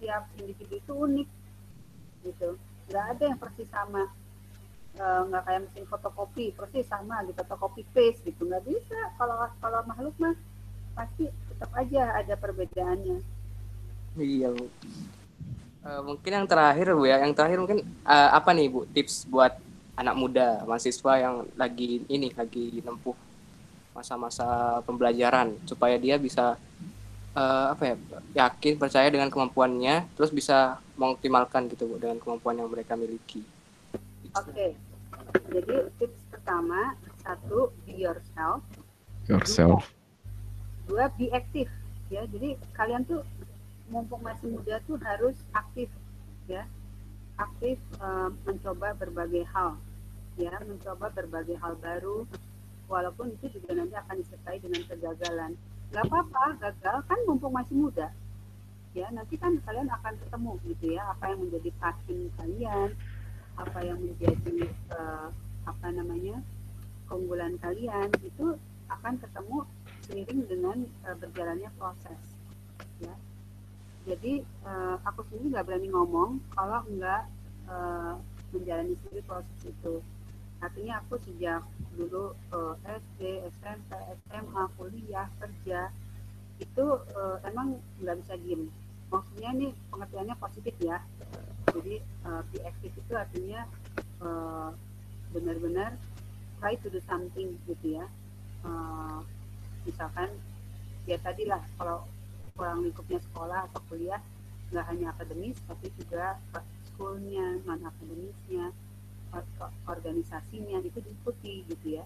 [0.01, 1.29] tiap individu itu unik
[2.25, 2.57] gitu
[2.89, 4.09] nggak ada yang persis sama
[4.95, 8.47] Eh, nggak kayak mesin fotokopi persis sama gitu atau copy paste gitu.
[8.47, 8.95] Nggak bisa.
[9.19, 10.35] Kalau kalau makhluk mah
[10.95, 13.19] pasti tetap aja ada perbedaannya.
[14.15, 14.71] Iya bu.
[15.83, 19.59] Eh, mungkin yang terakhir bu ya, yang terakhir mungkin eh, apa nih bu tips buat
[19.99, 23.15] anak muda mahasiswa yang lagi ini lagi nempuh
[23.95, 26.55] masa-masa pembelajaran supaya dia bisa
[27.35, 27.95] eh, apa ya
[28.47, 33.43] yakin percaya dengan kemampuannya terus bisa mengoptimalkan gitu bu dengan kemampuan yang mereka miliki.
[34.35, 34.84] oke
[35.51, 38.63] jadi tips pertama satu be yourself.
[39.27, 39.91] Yourself.
[40.85, 41.67] dua be aktif
[42.13, 42.23] ya.
[42.29, 43.25] Jadi kalian tuh
[43.89, 45.89] mumpung masih muda tuh harus aktif
[46.47, 46.63] ya.
[47.35, 49.75] Aktif eh, mencoba berbagai hal
[50.39, 50.55] ya.
[50.63, 52.23] Mencoba berbagai hal baru.
[52.85, 55.57] Walaupun itu juga nanti akan disertai dengan kegagalan.
[55.89, 58.13] Nggak apa-apa gagal kan mumpung masih muda
[58.93, 59.09] ya.
[59.09, 62.93] Nanti kan kalian akan ketemu gitu ya apa yang menjadi passion kalian
[63.55, 65.27] apa yang menjadi eh,
[65.65, 66.43] apa namanya
[67.07, 68.59] keunggulan kalian itu
[68.91, 69.57] akan ketemu
[70.05, 70.77] seiring dengan
[71.07, 72.19] eh, berjalannya proses
[72.99, 73.15] ya.
[74.05, 77.23] Jadi eh, aku sendiri nggak berani ngomong kalau nggak
[77.71, 78.13] eh,
[78.53, 80.03] menjalani sendiri proses itu.
[80.63, 81.63] Artinya aku sejak
[81.95, 83.21] dulu eh, SD
[83.59, 83.91] SMP
[84.29, 85.89] SMA kuliah kerja
[86.59, 86.85] itu
[87.15, 88.67] eh, emang nggak bisa diem.
[89.09, 90.99] Maksudnya ini pengertiannya positif ya
[91.73, 93.61] jadi eh, be active itu artinya
[94.21, 94.69] eh,
[95.33, 95.97] benar-benar
[96.61, 98.05] try to do something gitu ya.
[98.65, 99.19] Eh,
[99.85, 100.29] misalkan
[101.05, 102.05] ya tadi lah kalau
[102.57, 104.21] kurang lingkupnya sekolah atau kuliah
[104.73, 106.41] nggak hanya akademis tapi juga
[106.89, 108.73] schoolnya non akademisnya
[109.29, 112.05] or- organisasinya itu diikuti gitu ya.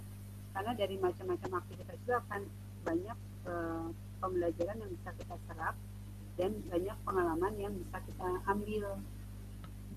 [0.52, 2.42] Karena dari macam-macam aktivitas itu akan
[2.84, 3.88] banyak eh,
[4.20, 5.76] pembelajaran yang bisa kita serap
[6.36, 8.84] dan banyak pengalaman yang bisa kita ambil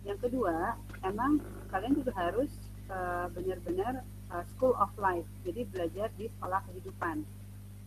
[0.02, 0.74] yang kedua
[1.06, 1.38] emang
[1.70, 2.50] kalian juga harus
[2.90, 7.22] eh, benar-benar eh, school of life jadi belajar di sekolah kehidupan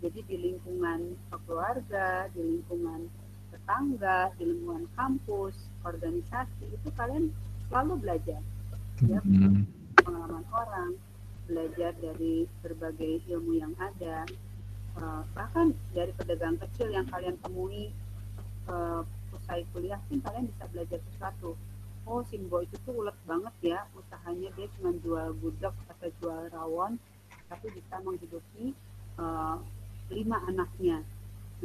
[0.04, 1.16] jadi di lingkungan
[1.48, 3.08] keluarga di lingkungan
[3.52, 5.56] tetangga di lingkungan kampus
[5.88, 7.32] organisasi itu kalian
[7.68, 8.42] selalu belajar
[9.04, 9.68] ya Hmm.
[10.06, 10.92] pengalaman orang,
[11.52, 14.24] belajar dari berbagai ilmu yang ada,
[14.96, 17.92] eh, bahkan dari pedagang kecil yang kalian temui
[19.36, 21.54] usai kuliah pun kalian bisa belajar sesuatu.
[22.06, 27.02] Oh, Simbo itu tuh ulet banget ya, usahanya dia cuma jual gudeg atau jual rawon,
[27.50, 28.78] tapi bisa menghidupi
[29.18, 29.56] eh,
[30.14, 31.02] lima anaknya.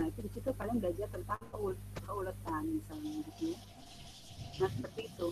[0.01, 3.59] Nah, itu di situ kalian belajar tentang keul- keuletan misalnya gitu ya.
[4.64, 5.28] Nah, seperti itu.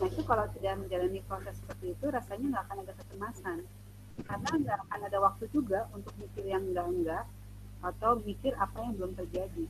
[0.00, 3.58] Nah itu kalau sudah menjalani proses seperti itu rasanya nggak akan ada kecemasan
[4.24, 7.28] karena nggak akan ada waktu juga untuk mikir yang enggak-enggak
[7.84, 9.64] atau mikir apa yang belum terjadi.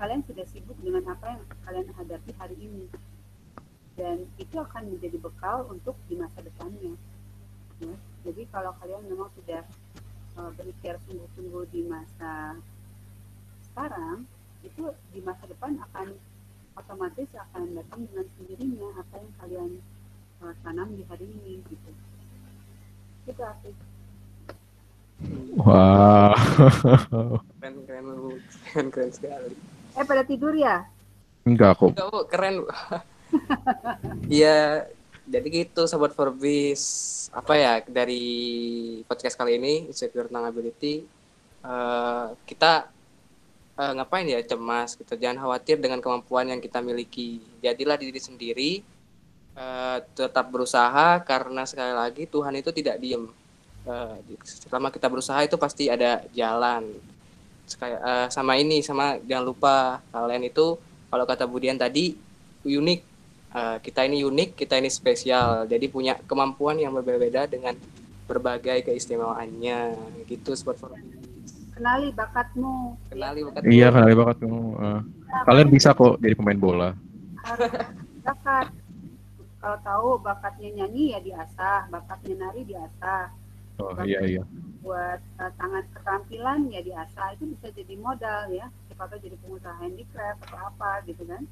[0.00, 2.88] Kalian sudah sibuk dengan apa yang kalian hadapi hari ini
[3.94, 6.94] dan itu akan menjadi bekal untuk di masa depannya.
[7.82, 7.94] Ya.
[8.26, 9.62] Jadi kalau kalian memang sudah
[10.38, 12.58] uh, berikhtiar sungguh-sungguh di masa
[13.70, 14.26] sekarang
[14.62, 16.14] itu di masa depan akan
[16.74, 19.70] otomatis akan datang dengan sendirinya apa yang kalian
[20.42, 21.90] uh, tanam di hari ini gitu.
[23.30, 23.76] Itu asik.
[25.54, 26.34] Wah.
[27.62, 28.04] Keren, keren,
[28.68, 29.54] keren, keren sekali.
[29.94, 30.82] Eh pada tidur ya?
[31.46, 31.94] Enggak kok.
[31.94, 32.68] Enggak, Bu, keren, Bu.
[34.28, 34.88] Iya,
[35.28, 36.82] jadi gitu Sobat Forbes.
[37.34, 38.22] Apa ya, dari
[39.08, 41.02] podcast kali ini, Insecure Tentang Ability,
[41.64, 42.90] eh, kita
[43.74, 45.18] eh, ngapain ya cemas gitu.
[45.18, 47.42] Jangan khawatir dengan kemampuan yang kita miliki.
[47.58, 48.72] Jadilah diri sendiri,
[49.58, 53.26] eh, tetap berusaha karena sekali lagi Tuhan itu tidak diem.
[53.84, 54.16] Eh,
[54.46, 56.86] selama kita berusaha itu pasti ada jalan.
[57.66, 59.76] Sekaya- eh, sama ini, sama jangan lupa
[60.12, 60.78] kalian itu
[61.10, 62.14] kalau kata Budian tadi
[62.64, 63.13] unik.
[63.54, 65.70] Eh, kita ini unik, kita ini spesial.
[65.70, 67.78] Jadi punya kemampuan yang berbeda-beda dengan
[68.26, 69.94] berbagai keistimewaannya.
[70.26, 70.98] Gitu Sobat Forbes.
[71.70, 72.98] Kenali bakatmu.
[73.14, 74.62] Kenali bakat Iya kali banget kamu.
[74.74, 75.00] Eh,
[75.46, 76.90] kalian bisa kok jadi pemain bola.
[78.26, 78.72] Bakat.
[79.60, 83.32] Kalau tahu bakatnya nyanyi ya diasah, bakatnya nari diasah.
[83.80, 84.42] Oh iya iya.
[84.80, 88.68] Buat uh, tangan keterampilan ya diasah itu bisa jadi modal ya.
[88.88, 91.44] Siapa tahu jadi pengusaha handicraft atau apa gitu kan.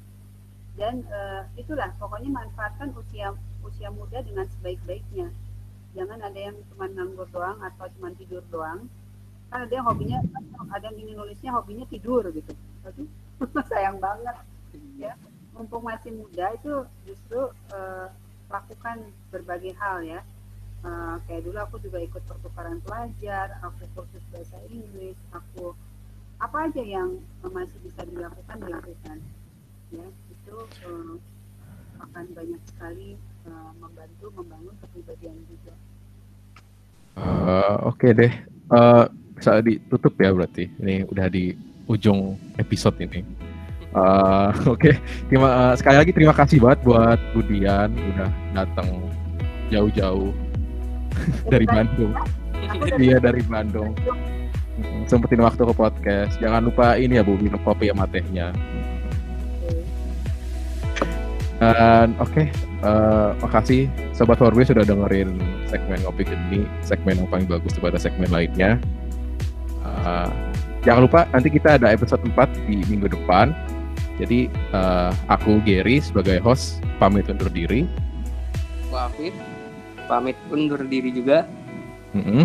[0.73, 5.29] Dan eh, itulah pokoknya manfaatkan usia usia muda dengan sebaik-baiknya.
[5.93, 8.89] Jangan ada yang cuma nganggur doang atau cuma tidur doang.
[9.53, 10.17] Kan ada yang hobinya
[10.73, 12.53] ada yang ingin nulisnya hobinya tidur gitu.
[12.89, 13.07] Aduh,
[13.69, 14.35] sayang banget
[14.97, 15.13] ya.
[15.53, 18.07] Mumpung masih muda itu justru eh,
[18.49, 18.97] lakukan
[19.29, 20.19] berbagai hal ya.
[20.83, 25.77] Eh, kayak dulu aku juga ikut pertukaran pelajar, aku kursus bahasa Inggris, aku
[26.43, 29.17] apa aja yang masih bisa dilakukan dilakukan
[29.95, 30.07] ya
[30.43, 31.15] itu eh,
[32.03, 33.15] akan banyak sekali
[33.47, 35.73] eh, membantu membangun kepribadian juga.
[37.17, 38.33] Eh, Oke deh.
[38.69, 39.05] Eh,
[39.39, 40.67] bisa ditutup ya berarti.
[40.83, 41.55] Ini udah di
[41.87, 43.23] ujung episode ini.
[43.93, 44.99] Eh, Oke,
[45.31, 48.89] terima eh, sekali lagi terima kasih banget buat Budian udah datang
[49.71, 50.35] jauh-jauh
[51.51, 52.13] dari Bandung.
[52.99, 53.95] Iya dari Bandung.
[54.73, 56.33] Mm, Sempetin waktu ke podcast.
[56.41, 58.49] Jangan lupa ini ya Bu minum kopi sama tehnya.
[61.63, 62.43] Dan oke,
[62.83, 65.39] eh, makasih Sobat Forbes sudah dengerin
[65.71, 68.75] segmen Ngopi Geni, segmen yang paling bagus daripada segmen lainnya.
[69.87, 70.29] Eh,
[70.83, 73.55] jangan lupa nanti kita ada episode 4 di minggu depan.
[74.19, 77.87] Jadi eh, aku Gary sebagai host pamit undur diri.
[78.91, 79.31] Wafid
[80.11, 81.47] pamit undur diri juga.
[82.11, 82.43] Mm-mm.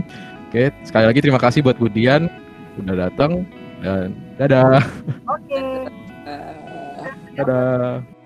[0.48, 2.30] Oke, sekali lagi terima kasih buat Budian
[2.78, 3.42] udah datang
[3.82, 4.78] dan dadah.
[5.26, 5.90] Oke.
[6.22, 6.54] Eh,
[7.38, 8.17] Dadah.